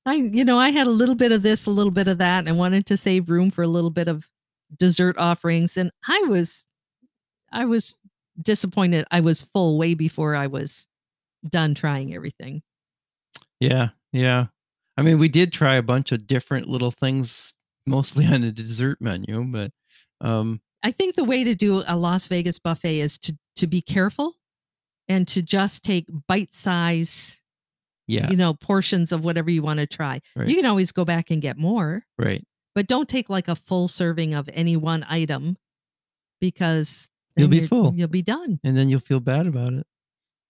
[0.08, 2.40] I, you know, I had a little bit of this, a little bit of that,
[2.40, 4.30] and I wanted to save room for a little bit of
[4.76, 6.68] dessert offerings, and I was,
[7.52, 7.98] I was
[8.42, 9.06] disappointed.
[9.12, 10.88] I was full way before I was
[11.48, 12.62] done trying everything.
[13.60, 14.48] Yeah, yeah.
[14.98, 17.54] I mean, we did try a bunch of different little things,
[17.86, 19.72] mostly on the dessert menu, but
[20.22, 23.82] um, I think the way to do a Las Vegas buffet is to to be
[23.82, 24.34] careful
[25.08, 27.44] and to just take bite size,
[28.08, 30.20] yeah, you know, portions of whatever you want to try.
[30.36, 30.48] Right.
[30.48, 32.46] You can always go back and get more, right.
[32.76, 35.58] But don't take like a full serving of any one item
[36.40, 37.94] because You'll be full.
[37.96, 38.60] You'll be done.
[38.64, 39.86] And then you'll feel bad about it.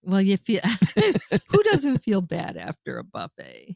[0.04, 0.62] Well, you feel
[1.50, 3.76] who doesn't feel bad after a buffet?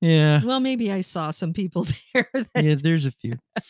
[0.00, 2.26] Yeah, Well, maybe I saw some people there.
[2.34, 2.74] That, yeah.
[2.82, 3.34] There's a few.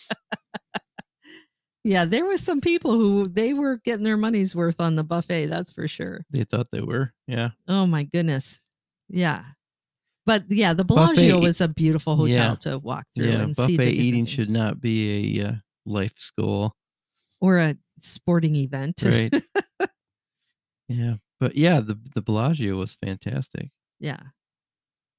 [1.85, 5.47] yeah, there was some people who they were getting their money's worth on the buffet.
[5.47, 6.25] That's for sure.
[6.31, 7.13] They thought they were.
[7.27, 8.67] Yeah, Oh my goodness.
[9.11, 9.45] Yeah.
[10.25, 12.55] But yeah, the Bellagio Buffet- is a beautiful hotel yeah.
[12.71, 13.43] to walk through yeah.
[13.43, 15.53] and see Buffet the eating should not be a uh,
[15.85, 16.75] life goal,
[17.41, 19.03] or a sporting event.
[19.05, 19.33] right?
[20.89, 23.71] yeah, but yeah, the the Bellagio was fantastic.
[23.99, 24.21] yeah.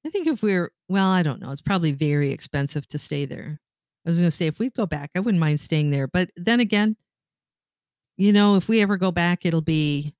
[0.06, 1.50] I think if we're well, I don't know.
[1.50, 3.58] It's probably very expensive to stay there.
[4.06, 6.06] I was going to say if we'd go back, I wouldn't mind staying there.
[6.06, 6.96] But then again,
[8.18, 10.14] you know, if we ever go back, it'll be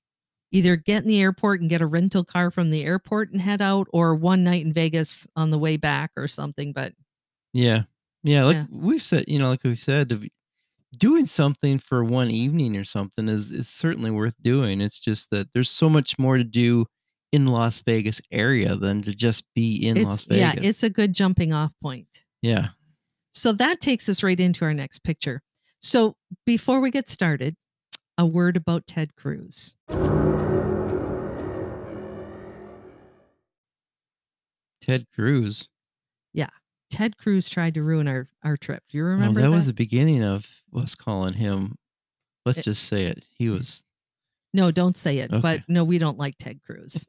[0.54, 3.60] either get in the airport and get a rental car from the airport and head
[3.60, 6.72] out, or one night in Vegas on the way back or something.
[6.72, 6.94] But
[7.52, 7.82] Yeah.
[8.22, 8.44] Yeah.
[8.44, 8.64] Like Yeah.
[8.70, 10.30] we've said, you know, like we've said,
[10.96, 14.80] doing something for one evening or something is, is certainly worth doing.
[14.80, 16.86] It's just that there's so much more to do
[17.32, 20.66] in Las Vegas area than to just be in Las it's yeah, Vegas.
[20.66, 22.24] it's a good jumping off point.
[22.42, 22.68] yeah.
[23.32, 25.42] So that takes us right into our next picture.
[25.82, 26.14] So
[26.46, 27.56] before we get started,
[28.16, 29.76] a word about Ted Cruz.
[34.80, 35.68] Ted Cruz.
[36.32, 36.50] Yeah.
[36.90, 38.82] Ted Cruz tried to ruin our, our trip.
[38.88, 39.54] Do you remember that, that?
[39.54, 40.46] was the beginning of
[40.76, 41.76] us calling him.
[42.44, 43.24] Let's It- just say it.
[43.34, 43.82] He was
[44.52, 45.32] no, don't say it.
[45.32, 47.04] But no, we don't like Ted Cruz.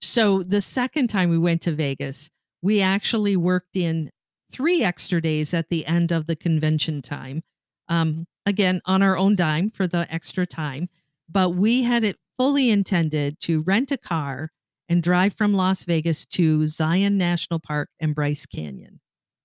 [0.00, 2.30] so the second time we went to Vegas,
[2.62, 4.10] we actually worked in
[4.50, 7.42] three extra days at the end of the convention time.
[7.88, 10.88] Um, again, on our own dime for the extra time.
[11.30, 14.50] But we had it fully intended to rent a car
[14.88, 19.00] and drive from Las Vegas to Zion National Park and Bryce Canyon.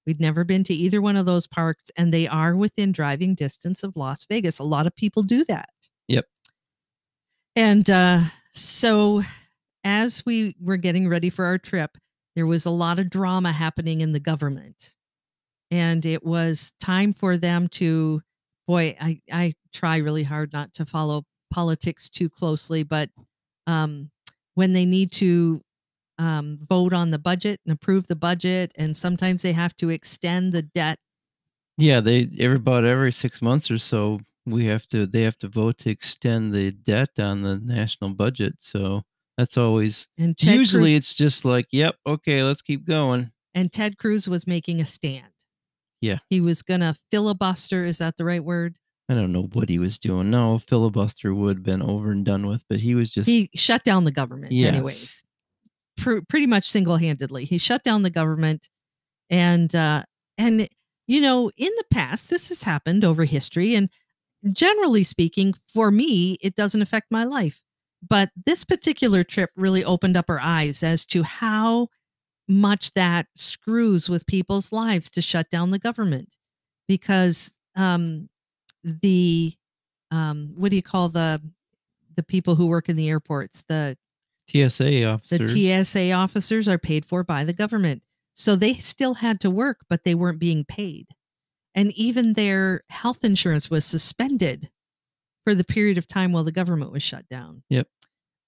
[0.06, 3.84] We'd never been to either one of those parks, and they are within driving distance
[3.84, 4.60] of Las Vegas.
[4.60, 5.70] A lot of people do that.
[6.08, 6.26] Yep.
[7.56, 8.20] And uh,
[8.52, 9.22] so,
[9.84, 11.98] as we were getting ready for our trip,
[12.36, 14.96] there was a lot of drama happening in the government.
[15.72, 18.22] And it was time for them to
[18.68, 23.10] boy, I I try really hard not to follow politics too closely, but
[23.68, 24.12] um,
[24.56, 25.62] when they need to
[26.18, 30.54] um, vote on the budget and approve the budget, and sometimes they have to extend
[30.54, 30.98] the debt.
[31.78, 35.48] Yeah, they every about every six months or so we have to they have to
[35.48, 38.56] vote to extend the debt on the national budget.
[38.60, 39.04] So
[39.38, 43.32] that's always And Ted usually Cruz, it's just like, yep, okay, let's keep going.
[43.54, 45.28] and Ted Cruz was making a stand.
[46.02, 46.20] Yeah.
[46.30, 47.84] he was gonna filibuster.
[47.86, 48.78] Is that the right word?
[49.08, 50.32] I don't know what he was doing.
[50.32, 53.84] No, filibuster would have been over and done with, but he was just he shut
[53.84, 54.74] down the government Yes.
[54.74, 55.24] anyways
[55.98, 58.68] Pr- pretty much single-handedly he shut down the government
[59.30, 60.04] and uh
[60.38, 60.68] and
[61.08, 63.90] you know in the past this has happened over history and
[64.52, 67.64] generally speaking for me it doesn't affect my life
[68.08, 71.88] but this particular trip really opened up our eyes as to how
[72.48, 76.38] much that screws with people's lives to shut down the government
[76.88, 78.30] because um
[78.84, 79.54] the
[80.12, 81.42] um what do you call the
[82.16, 83.98] the people who work in the airports the
[84.48, 85.84] TSA officers the.
[85.84, 88.04] TSA officers are paid for by the government.
[88.34, 91.08] So they still had to work, but they weren't being paid.
[91.74, 94.70] And even their health insurance was suspended
[95.44, 97.64] for the period of time while the government was shut down.
[97.70, 97.88] Yep.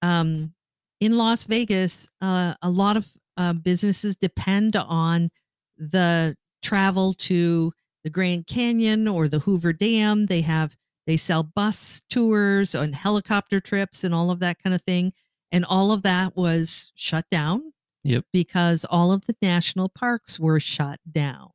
[0.01, 0.53] Um,
[0.99, 5.29] in Las Vegas, uh, a lot of uh, businesses depend on
[5.77, 7.71] the travel to
[8.03, 10.25] the Grand Canyon or the Hoover Dam.
[10.25, 10.75] They have
[11.05, 15.13] they sell bus tours and helicopter trips and all of that kind of thing
[15.51, 17.71] and all of that was shut down
[18.03, 18.25] Yep.
[18.33, 21.49] because all of the national parks were shut down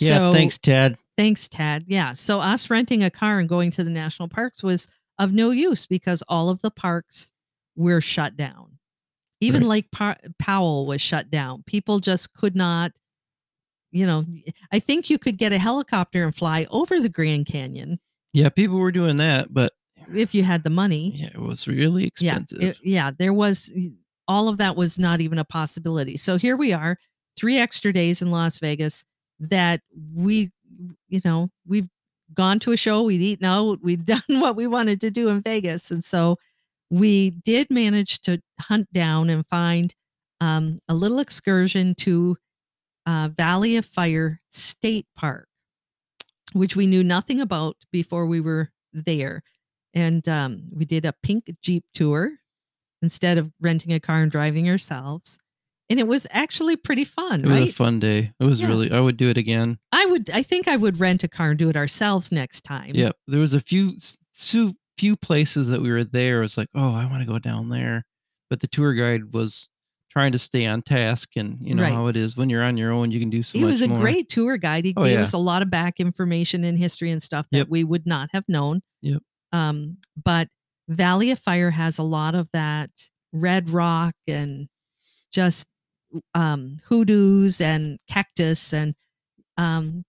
[0.00, 0.96] yeah, so thanks, Ted.
[1.16, 1.84] thanks Ted.
[1.86, 4.88] yeah so us renting a car and going to the national parks was
[5.18, 7.30] of no use because all of the parks
[7.76, 8.69] were shut down
[9.40, 9.68] even Right.
[9.68, 12.92] lake pa- powell was shut down people just could not
[13.90, 14.24] you know
[14.72, 17.98] i think you could get a helicopter and fly over the grand canyon
[18.32, 19.72] Yeah, people were doing that, but
[20.14, 22.62] if you had the money yeah, it was really expensive.
[22.62, 23.72] Yeah, it- yeah, there was
[24.28, 26.16] all of that was not even a possibility.
[26.16, 26.96] So here we are,
[27.36, 29.04] three extra days in Las Vegas
[29.40, 29.80] that
[30.14, 30.50] we,
[31.08, 31.88] you know, we've
[32.34, 35.40] gone to a show, we'd eaten out, we'd done what we wanted to do in
[35.40, 35.90] Vegas.
[35.90, 36.36] And so
[36.90, 39.94] we did manage to hunt down and find
[40.40, 42.36] um, a little excursion to
[43.06, 45.48] uh, Valley of Fire State Park,
[46.52, 49.42] which we knew nothing about before we were there.
[49.94, 52.32] And um, we did a pink Jeep tour
[53.02, 55.38] instead of renting a car and driving ourselves.
[55.88, 57.68] And it was actually pretty fun, it was right?
[57.68, 58.32] a fun day.
[58.38, 58.68] It was Yeah.
[58.68, 58.92] really.
[58.92, 59.78] I would do it again.
[59.90, 62.92] I would, I think I would rent a car and do it ourselves next time.
[62.94, 63.96] Yeah, there was a few
[64.30, 66.38] su- few places that we were there.
[66.38, 68.04] It was like, oh, I want to go down there,
[68.50, 69.68] but the tour guide was
[70.10, 72.92] trying to stay on task, and you know how it is when you're on your
[72.92, 73.10] own.
[73.12, 74.00] You can do so he was a more.
[74.00, 74.84] great tour guide.
[74.84, 75.22] He Oh, gave yeah.
[75.22, 77.68] us a lot of back information and history and stuff that Yep.
[77.70, 78.82] we would not have known.
[79.02, 79.22] Yep.
[79.52, 80.48] Um, but
[80.88, 82.90] Valley of Fire has a lot of that
[83.32, 84.68] red rock and
[85.32, 85.68] just
[86.34, 88.94] um, hoodoos and cactus, and
[89.56, 90.04] um,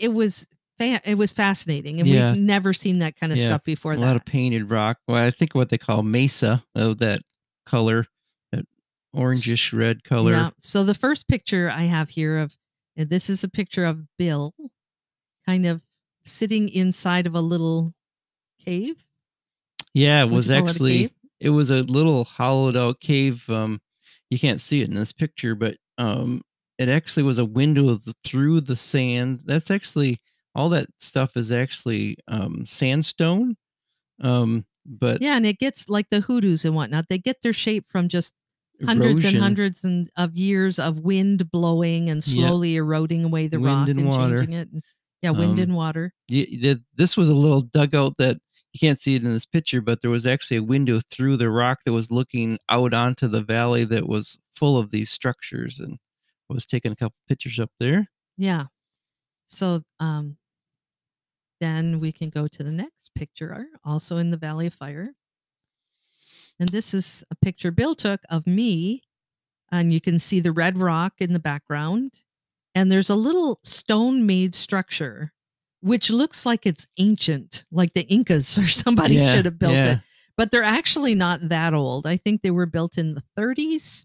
[0.00, 0.46] it was
[0.78, 2.32] it was fascinating, and Yeah.
[2.32, 3.92] we've never seen that kind of Yeah, stuff before.
[3.92, 4.98] a that lot of painted rock.
[5.08, 7.22] Well, I think what they call mesa of that
[7.64, 8.06] color,
[8.52, 8.66] that
[9.14, 10.32] orangish red color.
[10.32, 10.50] Yeah.
[10.58, 12.56] So the first picture I have here of
[12.98, 14.54] uh, this is a picture of Bill
[15.46, 15.82] kind of
[16.24, 17.94] sitting inside of a little
[18.64, 19.06] cave.
[19.94, 21.10] Yeah, it was actually
[21.40, 23.48] it was a little hollowed out cave.
[23.48, 23.80] Um,
[24.30, 26.42] you can't see it in this picture, but um,
[26.78, 29.42] it actually was a window through the sand.
[29.46, 30.20] That's actually
[30.56, 33.54] all that stuff is actually um, sandstone.
[34.20, 37.06] Um, but Yeah, and it gets like the hoodoos and whatnot.
[37.08, 38.32] They get their shape from just
[38.84, 43.74] hundreds and hundreds and, of years of wind blowing and slowly eroding away the Wind
[43.74, 44.68] rock and and, changing it.
[44.72, 44.82] And,
[45.22, 46.12] yeah, wind Um, and water.
[46.30, 48.38] y- the- This was a little dugout that
[48.72, 51.48] you can't see it in this picture, but there was actually a window through the
[51.50, 55.80] rock that was looking out onto the valley that was full of these structures.
[55.80, 55.98] And
[56.50, 58.08] I was taking a couple pictures up there.
[58.36, 58.66] Yeah.
[59.46, 60.36] So um
[61.60, 65.12] then we can go to the next picture, also in the Valley of Fire.
[66.58, 69.02] And this is a picture Bill took of me.
[69.72, 72.22] And you can see the red rock in the background.
[72.74, 75.32] And there's a little stone made structure,
[75.80, 79.92] which looks like it's ancient, like the Incas or somebody Yeah, should have built yeah.
[79.92, 79.98] it.
[80.36, 82.06] But they're actually not that old.
[82.06, 84.04] I think they were built in the 30s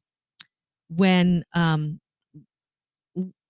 [0.89, 1.99] when um,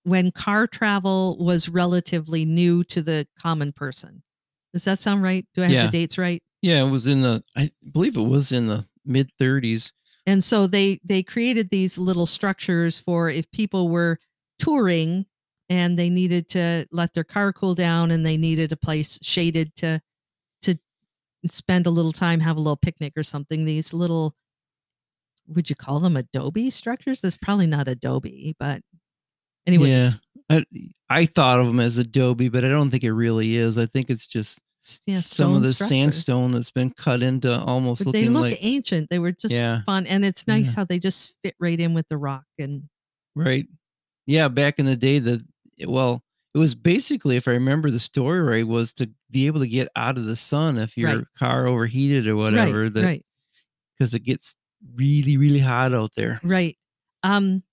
[0.03, 4.23] when car travel was relatively new to the common person.
[4.73, 5.45] Does that sound right?
[5.53, 5.85] Do I have Yeah.
[5.85, 6.41] the dates right?
[6.61, 9.91] Yeah, it was in the I believe it was in the mid 30s.
[10.27, 14.19] And so they they created these little structures for if people were
[14.59, 15.25] touring
[15.69, 19.75] and they needed to let their car cool down and they needed a place shaded
[19.77, 19.99] to
[20.61, 20.77] to
[21.47, 24.35] spend a little time have a little picnic or something these little
[25.47, 28.81] would you call them adobe structures that's probably not adobe but
[29.67, 30.63] anyways I,
[31.09, 34.09] I thought of them as adobe but i don't think it really is i think
[34.09, 34.61] it's just
[35.05, 35.89] yeah, some of the structure.
[35.93, 39.81] sandstone that's been cut into almost but they look like ancient they were just Yeah.
[39.85, 40.75] fun and it's nice Yeah.
[40.77, 42.83] how they just fit right in with the rock and
[43.35, 43.65] Right.
[44.25, 45.41] Yeah, back in the day the
[45.87, 46.21] well,
[46.53, 49.87] it was basically if I remember the story right was to be able to get
[49.95, 51.25] out of the sun if your Right.
[51.37, 53.25] car overheated or whatever right that right
[53.99, 54.55] cuz it gets
[54.95, 56.39] really really hot out there.
[56.43, 56.75] Right.
[57.23, 57.63] Um,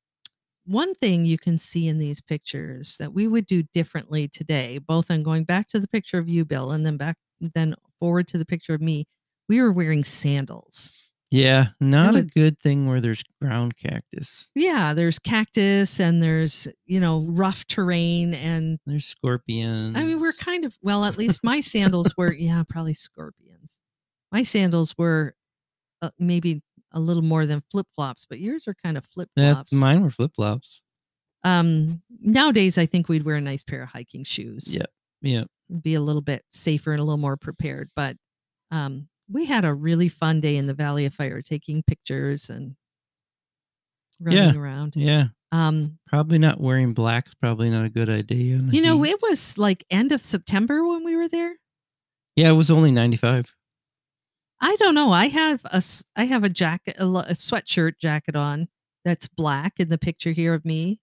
[0.69, 5.11] one thing you can see in these pictures that we would do differently today, both
[5.11, 8.39] on going back to the picture of you, Bill, and then back then forward to
[8.39, 9.07] the picture of me,
[9.49, 10.93] we were wearing sandals.
[11.31, 14.51] Yeah, not a good thing where there's ground cactus.
[14.55, 18.33] Yeah, there's cactus and there's, you know, rough terrain.
[18.33, 19.99] And There's scorpions.
[19.99, 23.79] I mean, we're kind of, well, at least my sandals were, yeah, probably scorpions.
[24.33, 25.35] My sandals were
[26.01, 26.62] uh, maybe
[26.93, 29.72] a little more than flip flops, but yours are kind of flip flops.
[29.72, 30.82] Mine were flip-flops.
[31.45, 34.74] Um, nowadays, I think we'd wear a nice pair of hiking shoes.
[34.74, 34.91] Yep.
[35.22, 35.45] Yeah.
[35.82, 37.91] Be a little bit safer and a little more prepared.
[37.95, 38.16] But
[38.70, 42.74] um, we had a really fun day in the Valley of Fire, taking pictures and
[44.20, 44.97] running around.
[44.97, 45.26] Yeah.
[45.53, 48.61] Um, Probably not wearing black's probably not a good idea.
[48.70, 49.12] you know, heat.
[49.12, 51.55] it was like end of September when we were there.
[52.36, 53.55] Yeah, it was only 95.
[54.61, 55.13] I don't know.
[55.13, 55.83] I have a
[56.17, 58.69] I have a jacket, a, a sweatshirt jacket on
[59.05, 61.01] that's black in the picture here of me.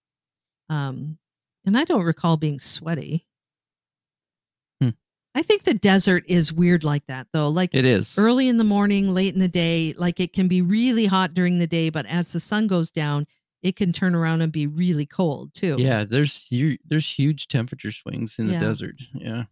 [0.68, 1.18] Um,
[1.64, 3.26] and I don't recall being sweaty.
[4.82, 4.90] Hmm.
[5.34, 7.48] I think the desert is weird like that though.
[7.48, 8.16] Like It is.
[8.18, 11.58] early in the morning, late in the day, like it can be really hot during
[11.58, 13.26] the day, but as the sun goes down,
[13.62, 15.76] it can turn around and be really cold too.
[15.78, 16.48] Yeah, there's
[16.84, 18.58] there's huge temperature swings in Yeah.
[18.60, 18.96] the desert.
[19.14, 19.44] Yeah.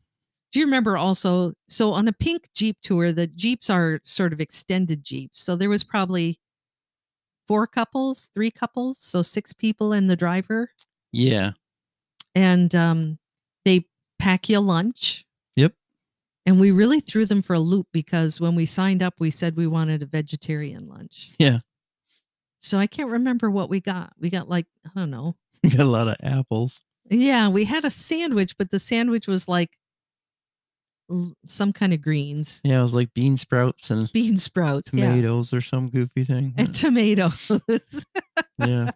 [0.55, 1.53] Do you remember also?
[1.67, 5.41] So on a pink Jeep tour, the Jeeps are sort of extended Jeeps.
[5.41, 6.39] So there was probably
[7.49, 10.71] four couples, three couples, so six people and the driver,
[11.11, 11.51] Yeah.
[12.37, 13.19] and um,
[13.65, 13.87] they
[14.21, 15.25] pack you lunch.
[15.57, 15.73] Yep.
[16.47, 19.57] And we really threw them for a loop because when we signed up, we said
[19.57, 21.33] we wanted a vegetarian lunch.
[21.39, 21.59] Yeah.
[22.61, 24.13] So I can't remember what we got.
[24.21, 25.35] We got like, I don't know.
[25.65, 26.81] We Got a lot of apples.
[27.11, 29.77] Yeah, we had a sandwich, but the sandwich was like
[31.47, 35.53] some kind of greens, Yeah, it was like bean sprouts and bean sprouts, yeah, tomatoes
[35.53, 36.55] or some goofy thing.
[36.57, 38.07] and tomatoes.
[38.59, 38.91] yeah.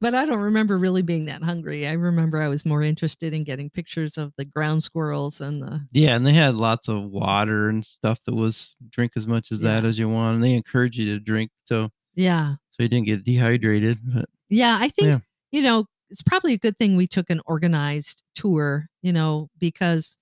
[0.00, 1.88] but I don't remember really being that hungry.
[1.88, 5.86] I remember I was more interested in getting pictures of the ground squirrels and the
[5.92, 9.60] Yeah, and they had lots of water and stuff that was drink as much as
[9.60, 10.36] that as you want.
[10.36, 13.98] And they encourage you to drink so yeah, so you didn't get dehydrated.
[14.04, 14.78] But yeah.
[14.80, 15.18] I think Yeah.
[15.52, 18.88] you know it's probably a good thing we took an organized tour.
[19.02, 20.16] You know because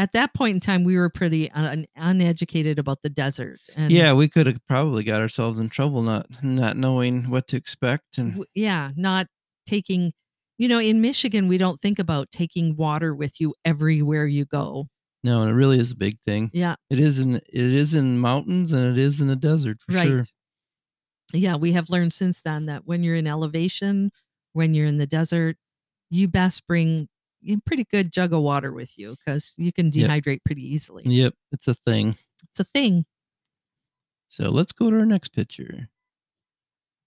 [0.00, 4.12] at that point in time we were pretty un- uneducated about the desert and yeah,
[4.12, 8.30] we could have probably got ourselves in trouble not not knowing what to expect and
[8.32, 9.26] w- yeah, not
[9.66, 10.12] taking,
[10.58, 14.88] you know, in Michigan, we don't think about taking water with you everywhere you go.
[15.22, 16.50] no, and it really is a big thing.
[16.52, 19.94] Yeah, It is in it is in mountains and it is in a desert for
[19.94, 20.08] right.
[20.08, 20.24] sure.
[21.32, 24.10] Yeah, we have learned since then that when you're in elevation,
[24.52, 25.56] when you're in the desert,
[26.10, 27.06] you best bring
[27.64, 30.10] pretty good jug of water with you because you can Yep.
[30.10, 31.04] dehydrate pretty easily.
[31.06, 32.16] Yep, it's a thing.
[32.50, 33.04] It's a thing.
[34.26, 35.88] So let's go to our next picture.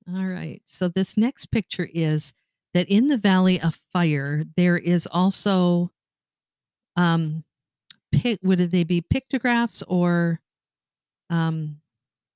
[0.08, 0.62] All right.
[0.66, 2.34] So this next picture is
[2.74, 5.92] that in the Valley of Fire, there is also
[6.96, 7.44] um
[8.12, 10.40] pic would they be pictographs or
[11.30, 11.80] um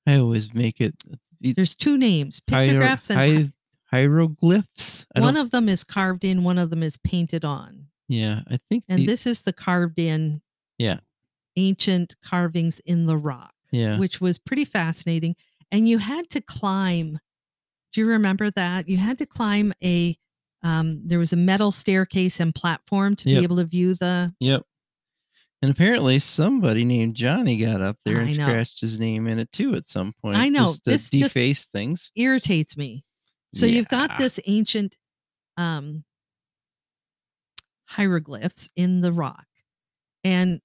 [0.06, 0.94] I always make it
[1.40, 3.52] there's two names, pictographs and hi-
[3.96, 5.06] hieroglyphs.
[5.14, 7.87] I one of them is carved in, one of them is painted on.
[8.08, 10.42] Yeah, I think And the- this is the carved in
[10.78, 11.00] Yeah.
[11.56, 13.98] ancient carvings in the rock, yeah.
[13.98, 15.34] which was pretty fascinating.
[15.70, 17.18] And you had to climb.
[17.92, 18.88] Do you remember that?
[18.88, 20.16] You had to climb a
[20.62, 23.38] um, there was a metal staircase and platform to Yep.
[23.40, 24.64] be able to view the Yep.
[25.62, 29.74] And apparently somebody named Johnny got up there and scratched his name in it too
[29.76, 30.36] at some point.
[30.36, 32.10] I know, this deface things.
[32.16, 33.04] irritates me.
[33.54, 34.98] So you've got this ancient
[35.56, 36.04] um,
[37.88, 39.46] hieroglyphs in the rock.
[40.24, 40.60] And,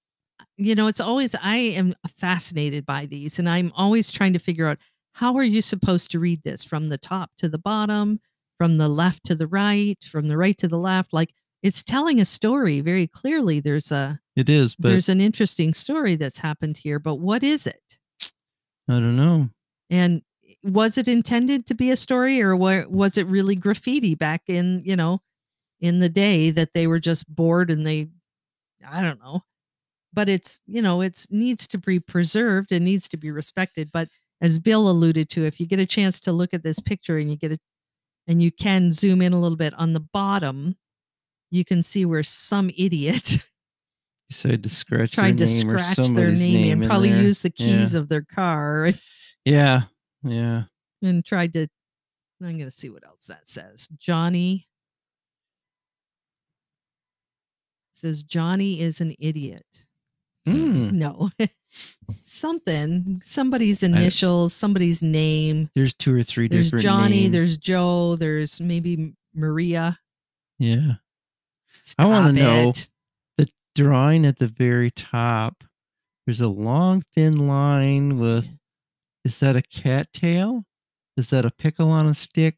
[0.57, 4.67] you know, it's always, I am fascinated by these, and I'm always trying to figure
[4.67, 4.78] out
[5.13, 8.19] how are you supposed to read this from the top to the bottom,
[8.57, 11.13] from the left to the right, from the right to the left?
[11.13, 13.59] Like it's telling a story very clearly.
[13.59, 17.67] There's a, It is, but there's an interesting story that's happened here, but what is
[17.67, 17.99] it?
[18.89, 19.49] I don't know.
[19.89, 24.15] And eh, was it intended to be a story or wa- was it really graffiti
[24.15, 25.19] back in, you know,
[25.84, 28.08] in the day that they were just bored and they,
[28.90, 29.42] I don't know.
[30.14, 33.92] But it's, you know, it's needs to be preserved and needs to be respected.
[33.92, 34.08] But
[34.40, 37.30] as Bill alluded to, if you get a chance to look at this picture and
[37.30, 37.60] you get it,
[38.28, 40.76] and you can zoom in a little bit on the bottom,
[41.52, 43.40] you can see where some idiot
[44.30, 47.22] decided to scratch tried their to name or scratch their somebody's name, and probably there.
[47.24, 48.00] use the keys Yeah.
[48.00, 48.92] of their car
[49.44, 49.82] Yeah,
[50.24, 50.64] yeah.
[51.02, 51.68] and tried to.
[52.42, 53.90] I'm going to see what else that says.
[53.98, 54.68] Johnny
[57.94, 59.86] says Johnny is an idiot.
[60.46, 60.98] Hmm.
[60.98, 61.30] No,
[62.24, 65.70] something, somebody's initials, somebody's name.
[65.76, 67.32] There's two or three There's different Johnny, names.
[67.32, 70.00] there's Joe, there's maybe Maria.
[70.60, 70.94] yeah.
[71.98, 72.74] I wanna know-
[73.38, 75.64] The drawing at the very top.
[76.26, 78.58] There's a long thin line with.
[79.26, 80.66] Is that a cattail?
[81.18, 82.56] Is that a pickle on a stick?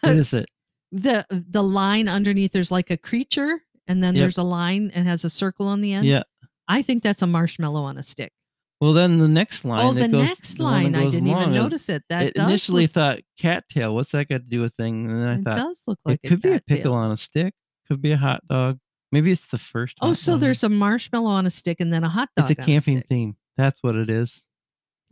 [0.00, 0.46] What is it?
[0.92, 4.20] the the line underneath there's like a creature and then Yep.
[4.22, 6.22] there's a line and has a circle on the end Yeah.
[6.68, 8.32] i think that's a marshmallow on a stick
[8.80, 9.80] Well, then the next line.
[9.86, 12.82] oh the goes- next the line i didn't even uh, notice it that it initially
[12.84, 13.94] look, thought cattail.
[13.94, 15.04] What's that got to do with thing?
[15.10, 17.16] And then I it thought does look like it could be a pickle on a
[17.16, 17.54] stick.
[17.88, 18.78] Could be a hot dog.
[19.12, 19.96] Maybe it's the first.
[20.02, 20.40] oh so dog.
[20.40, 23.08] there's a marshmallow on a stick and then a hot dog It's a camping stick.
[23.08, 23.36] theme.
[23.56, 24.44] That's what it is.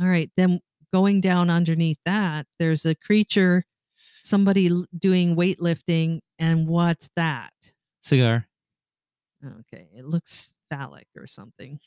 [0.00, 0.60] all right then
[0.92, 3.64] going down underneath that there's a creature
[4.22, 4.68] somebody
[4.98, 7.52] doing weightlifting and what's that
[8.02, 8.46] Cigar.
[9.60, 11.78] Okay it looks phallic or something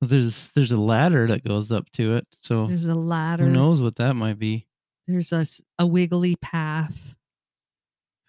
[0.00, 2.26] There's there's a ladder that goes up to it.
[2.38, 4.66] So there's a ladder who knows what that might be?
[5.08, 5.46] there's a
[5.78, 7.16] a wiggly path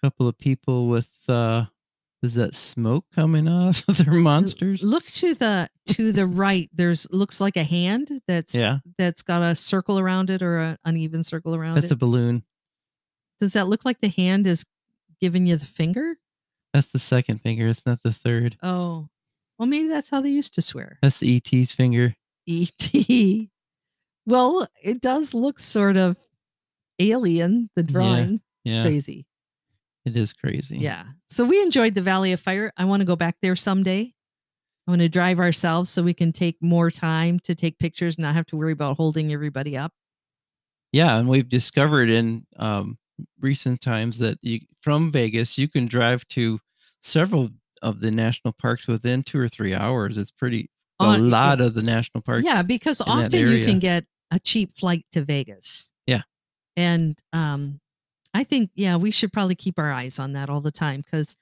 [0.02, 1.66] A couple of people with uh
[2.22, 4.82] is that smoke coming off of their monsters?
[4.82, 6.68] Look to the to the right.
[6.72, 10.76] There's looks like a hand that's Yeah, that's got a circle around it or an
[10.84, 11.92] uneven circle around that's it.
[11.92, 12.42] a balloon.
[13.40, 14.64] Does that look like the hand is
[15.20, 16.16] giving you the finger?
[16.74, 17.66] That's the second finger.
[17.66, 18.56] It's not the third.
[18.62, 19.08] Oh,
[19.58, 20.98] well, maybe that's how they used to swear.
[21.02, 22.14] That's the ET's finger.
[22.46, 23.50] E.T.
[24.26, 26.16] Well, it does look sort of
[26.98, 27.70] alien.
[27.76, 29.26] The drawing, Yeah, crazy.
[30.04, 30.78] it is crazy.
[30.78, 31.04] Yeah.
[31.28, 32.72] So we enjoyed the Valley of Fire.
[32.76, 34.12] I want to go back there someday.
[34.86, 38.22] I want to drive ourselves so we can take more time to take pictures, and
[38.22, 39.92] not have to worry about holding everybody up.
[40.92, 42.96] Yeah, and we've discovered in um,
[43.40, 46.58] recent times that you, from Vegas you can drive to
[47.00, 47.50] several
[47.82, 50.18] of the national parks within two or three hours.
[50.18, 52.44] It's pretty a On- lot of the national parks.
[52.44, 55.92] Yeah, because often you can get a cheap flight to Vegas.
[56.06, 56.22] Yeah.
[56.76, 57.80] And um
[58.34, 61.36] I think yeah, we should probably keep our eyes on that all the time cuz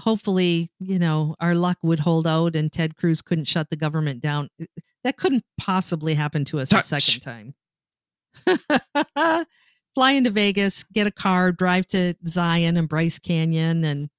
[0.00, 4.20] hopefully, you know, our luck would hold out and Ted Cruz couldn't shut the government
[4.20, 4.48] down.
[5.04, 7.54] That couldn't possibly happen to us a second time.
[9.96, 14.10] Fly into Vegas, get a car, drive to Zion and Bryce Canyon and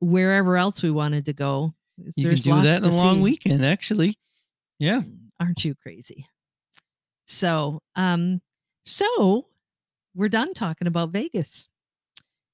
[0.00, 1.74] wherever else we wanted to go.
[2.16, 3.64] you There's can do lots that in a long see weekend.
[3.64, 4.16] Actually,
[4.78, 5.02] yeah.
[5.40, 6.26] aren't you crazy
[7.26, 8.40] so um
[8.84, 9.44] so
[10.14, 11.68] we're done talking about vegas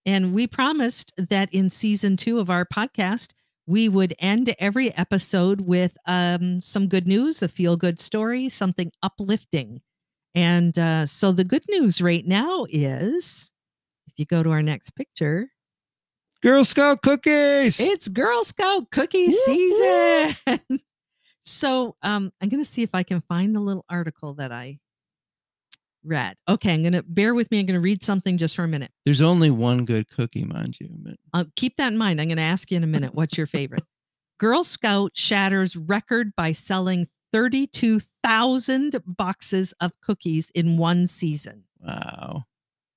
[0.06, 3.32] and we promised that in season two of our podcast
[3.66, 8.90] we would end every episode with um some good news a feel good story something
[9.02, 9.80] uplifting
[10.34, 13.52] and uh so the good news right now is
[14.06, 15.48] if you go to our next picture
[16.42, 17.78] Girl Scout cookies.
[17.80, 20.80] it's Girl Scout cookie Woo, season.
[21.42, 24.78] so um, I'm going to see if I can find the little article that I
[26.02, 26.36] read.
[26.48, 27.60] Okay, I'm going to bear with me.
[27.60, 28.90] I'm going to read something just for a minute.
[29.04, 30.88] There's only one good cookie, mind you.
[30.90, 32.22] But Uh, keep that in mind.
[32.22, 33.84] I'm going to ask you in a minute what's your favorite.
[34.38, 41.64] Girl Scout shatters record by selling 32,000 boxes of cookies in one season.
[41.80, 42.44] wow,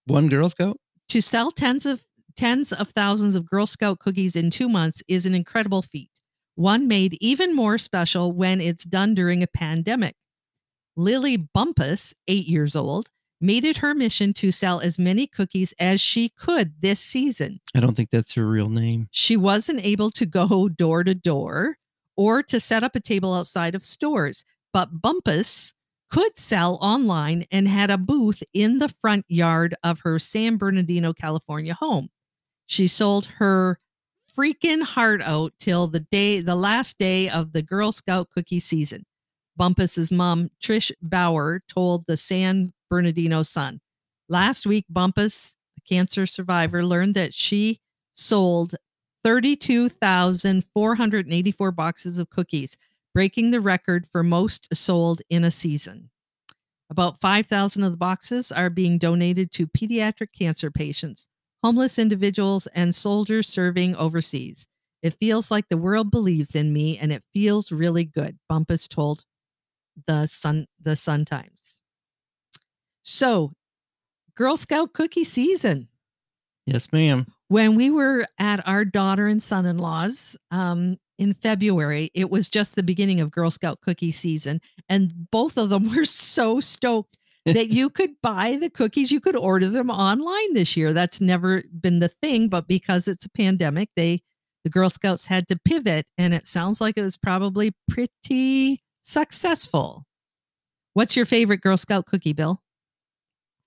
[0.06, 0.78] one Girl Scout.
[1.10, 2.06] To sell tens of
[2.36, 6.10] tens of thousands of Girl Scout cookies in 2 months is an incredible feat.
[6.56, 10.16] One made even more special when it's done during a pandemic.
[10.96, 13.10] Lily Bumpus, 8 years old,
[13.42, 17.60] made it her mission to sell as many cookies as she could this season.
[17.76, 19.08] I don't think that's her real name.
[19.12, 21.78] She wasn't able to go door to door
[22.16, 25.74] or to set up a table outside of stores, but Bumpus
[26.10, 31.12] could sell online and had a booth in the front yard of her San Bernardino,
[31.12, 32.10] California home.
[32.68, 33.80] She sold her
[34.38, 39.06] freaking heart out till the day, the last day of the Girl Scout cookie season.
[39.56, 43.80] Bumpus's mom, Trish Bauer, told the San Bernardino Sun.
[44.30, 47.80] Last week, Bumpus, a cancer survivor, learned that she
[48.14, 48.76] sold
[49.24, 52.78] 32,484 boxes of cookies,
[53.14, 56.10] breaking the record for most sold in a season.
[56.90, 61.28] About 5,000 of the boxes are being donated to pediatric cancer patients.
[61.64, 64.68] homeless individuals, and soldiers serving overseas.
[65.02, 69.24] It feels like the world believes in me and it feels really good, Bumpus told
[70.08, 71.82] the Sun the Sun Times.
[73.04, 73.52] So,
[74.36, 75.88] Girl Scout cookie season.
[76.66, 77.28] Yes, ma'am.
[77.54, 82.82] When we were at our daughter and son-in-law's um, in February, it was just the
[82.82, 87.92] beginning of Girl Scout cookie season, and both of them were so stoked that you
[87.92, 90.94] could buy the cookies, you could order them online this year.
[90.94, 94.24] That's never been the thing, but because it's a pandemic, they
[94.64, 100.08] the Girl Scouts had to pivot, and it sounds like it was probably pretty successful.
[100.96, 102.64] What's your favorite Girl Scout cookie, Bill?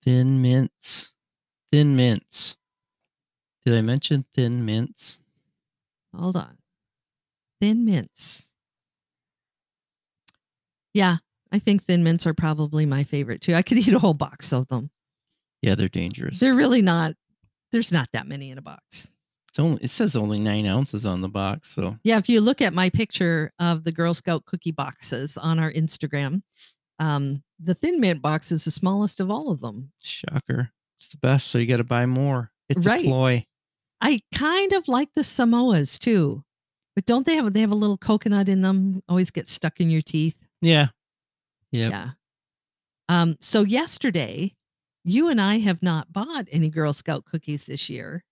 [0.03, 1.14] Thin mints.
[1.70, 2.57] Thin mints.
[3.67, 5.19] Did I mention thin mints?
[6.17, 6.57] Hold on.
[7.61, 8.55] Thin mints.
[10.95, 11.17] Yeah,
[11.53, 13.55] I think thin mints are probably my favorite too.
[13.55, 14.91] I could eat a whole box of them.
[15.62, 16.39] Yeah, they're dangerous.
[16.39, 17.14] They're really not,
[17.73, 19.11] there's not that many in a box.
[19.49, 21.71] It's only it says only nine ounces on the box.
[21.71, 25.59] So Yeah, if you look at my picture of the Girl Scout cookie boxes on
[25.59, 26.43] our Instagram,
[27.01, 29.91] um, the thin mint box is the smallest of all of them.
[30.03, 30.71] shocker.
[30.97, 31.49] It's the best.
[31.49, 32.53] So you got to buy more.
[32.69, 33.05] It's Right.
[33.05, 33.47] a ploy.
[34.01, 36.42] I kind of like the Samoas too,
[36.94, 39.03] but don't they have they have a little coconut in them?
[39.09, 40.47] Always get stuck in your teeth.
[40.61, 40.88] Yeah.
[41.72, 41.92] Yep.
[41.92, 42.11] Yeah.
[43.09, 43.36] Um.
[43.40, 44.53] So yesterday,
[45.05, 48.24] you and I have not bought any Girl Scout cookies this year,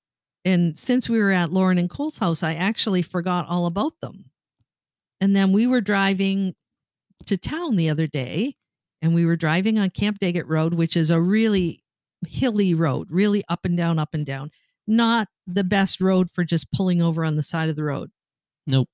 [0.45, 4.31] and since we were at Lauren and Cole's house, I actually forgot all about them.
[5.21, 6.55] And then we were driving
[7.27, 8.55] to town the other day,
[9.01, 11.81] and we were driving on Camp Daggett Road, which is a really
[12.27, 14.51] hilly road, really up and down, up and down.
[14.87, 18.11] Not the best road for just pulling over on the side of the road.
[18.67, 18.89] Nope.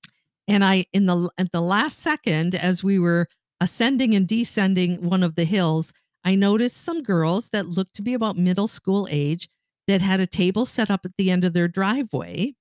[0.48, 3.28] And I, in the at the last second, as we were
[3.60, 5.92] ascending and descending one of the hills,
[6.24, 9.48] I noticed some girls that looked to be about middle school age
[9.86, 12.54] that had a table set up at the end of their driveway.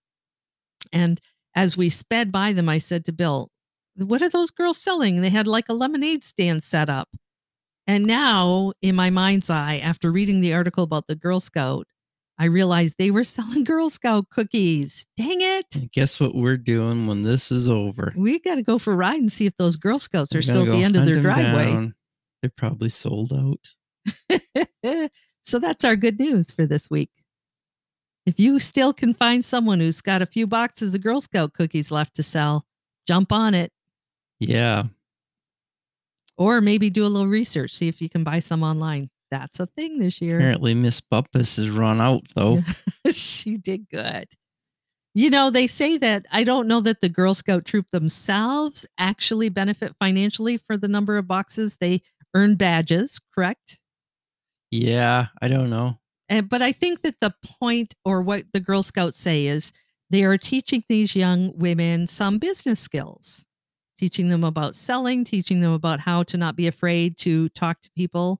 [0.91, 1.19] And
[1.55, 3.49] as we sped by them, I said to Bill,
[3.95, 5.21] What are those girls selling?
[5.21, 7.09] They had like a lemonade stand set up.
[7.87, 11.87] And now, in my mind's eye, after reading the article about the Girl Scout,
[12.41, 15.05] I realized they were selling Girl Scout cookies.
[15.17, 15.75] Dang it.
[15.75, 18.13] And guess what we're doing when this is over?
[18.15, 20.63] We got to go for a ride and see if those Girl Scouts We're still
[20.63, 21.71] at the end of their driveway.
[21.71, 21.95] down.
[22.41, 24.39] They're probably sold out.
[25.41, 27.09] so that's our good news for this week.
[28.25, 31.91] If you still can find someone who's got a few boxes of Girl Scout cookies
[31.91, 32.65] left to sell,
[33.07, 33.71] jump on it
[34.39, 34.83] Yeah.
[36.37, 39.09] or maybe do a little research, see if you can buy some online.
[39.31, 40.37] That's a thing this year.
[40.37, 42.59] Apparently Miss Bumpus has run out though.
[43.11, 44.27] she did good.
[45.15, 49.49] You know, they say that I don't know that the Girl Scout troop themselves actually
[49.49, 52.01] benefit financially for the number of boxes they
[52.35, 53.81] earn badges, correct?
[54.71, 55.99] Yeah, I don't know.
[56.29, 59.73] And, but I think that the point or what the Girl Scouts say is
[60.11, 63.47] they are teaching these young women some business skills,
[63.97, 67.89] teaching them about selling, teaching them about how to not be afraid to talk to
[67.95, 68.39] people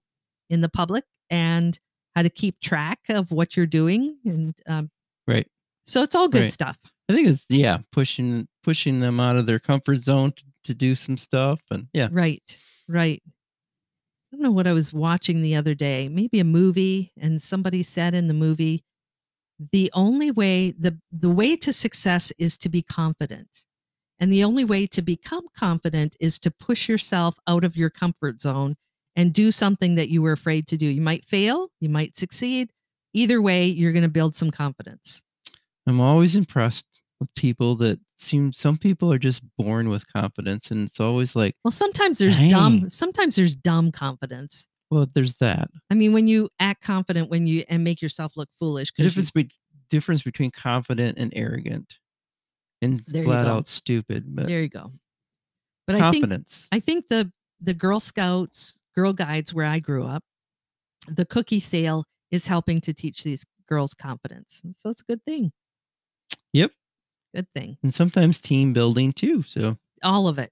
[0.50, 1.80] in the public and
[2.16, 4.18] how to keep track of what you're doing.
[4.26, 4.90] And um,
[5.28, 5.48] Right.
[5.84, 6.52] so it's all good Right.
[6.52, 6.78] stuff.
[7.10, 10.94] I think it's yeah, pushing pushing them out of their comfort zone to, to do
[10.96, 12.10] some stuff and yeah.
[12.12, 13.22] Right, right.
[13.26, 17.82] I don't know what I was watching the other day, maybe a movie, and somebody
[17.82, 18.84] said in the movie,
[19.72, 23.66] the only way the the way to success is to be confident.
[24.20, 28.40] And the only way to become confident is to push yourself out of your comfort
[28.42, 28.76] zone
[29.20, 30.86] and do something that you were afraid to do.
[30.86, 32.72] You might fail, you might succeed.
[33.14, 35.24] Either way, you're going to build some confidence.
[35.86, 36.86] I'm always impressed
[37.20, 41.56] with people that seem some people are just born with confidence and it's always like,
[41.66, 44.70] Well, sometimes there's dumb, sometimes there's dumb confidence.
[44.90, 45.70] well, there's that.
[45.92, 49.14] I mean, when you act confident, when you and make yourself look foolish, The because
[49.14, 49.52] difference be-
[49.90, 51.98] difference between confident and arrogant
[52.82, 54.94] and flat out stupid, but there you go.
[55.88, 56.32] But I think.
[56.72, 60.24] I think the the Girl Scouts, Girl Guides, where I grew up,
[61.08, 64.62] the cookie sale is helping to teach these girls confidence.
[64.74, 65.52] So it's a good thing.
[66.54, 66.72] Yep.
[67.36, 67.78] Good thing.
[67.84, 69.44] and sometimes team building too.
[69.44, 70.52] So All of it.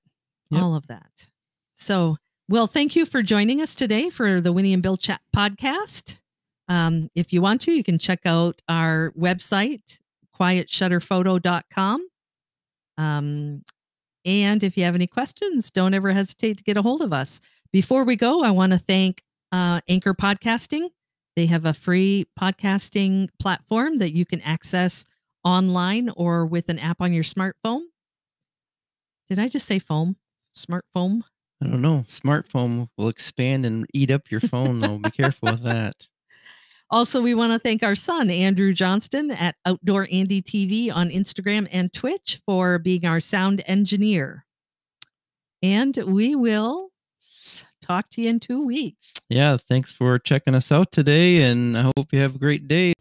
[0.52, 0.62] Yep.
[0.62, 1.30] All of that.
[1.74, 2.18] So,
[2.48, 6.22] well, thank you for joining us today for the Winnie and Bill Chat podcast.
[6.70, 10.00] Um, if you want to, you can check out our website,
[10.40, 12.08] quietshutterphoto.com.
[12.98, 13.64] Um,
[14.26, 17.40] and if you have any questions, don't ever hesitate to get a hold of us.
[17.72, 20.90] Before we go, I want to thank uh, Anchor Podcasting.
[21.36, 25.06] They have a free podcasting platform that you can access
[25.44, 27.82] online or with an app on your smartphone.
[29.30, 30.16] Did I just say foam?
[30.56, 31.22] Smartphone?
[31.62, 32.04] I don't know.
[32.08, 34.98] Smartphone will expand and eat up your phone though.
[34.98, 35.96] Be careful with that.
[36.90, 41.68] Also, we want to thank our son, Andrew Johnston, at Outdoor Andy TV on Instagram
[41.74, 44.46] and Twitch for being our sound engineer.
[45.62, 46.92] And we will
[47.88, 49.14] talk to you in two weeks.
[49.30, 52.94] Yeah, thanks for checking us out today, and I hope you have a great day.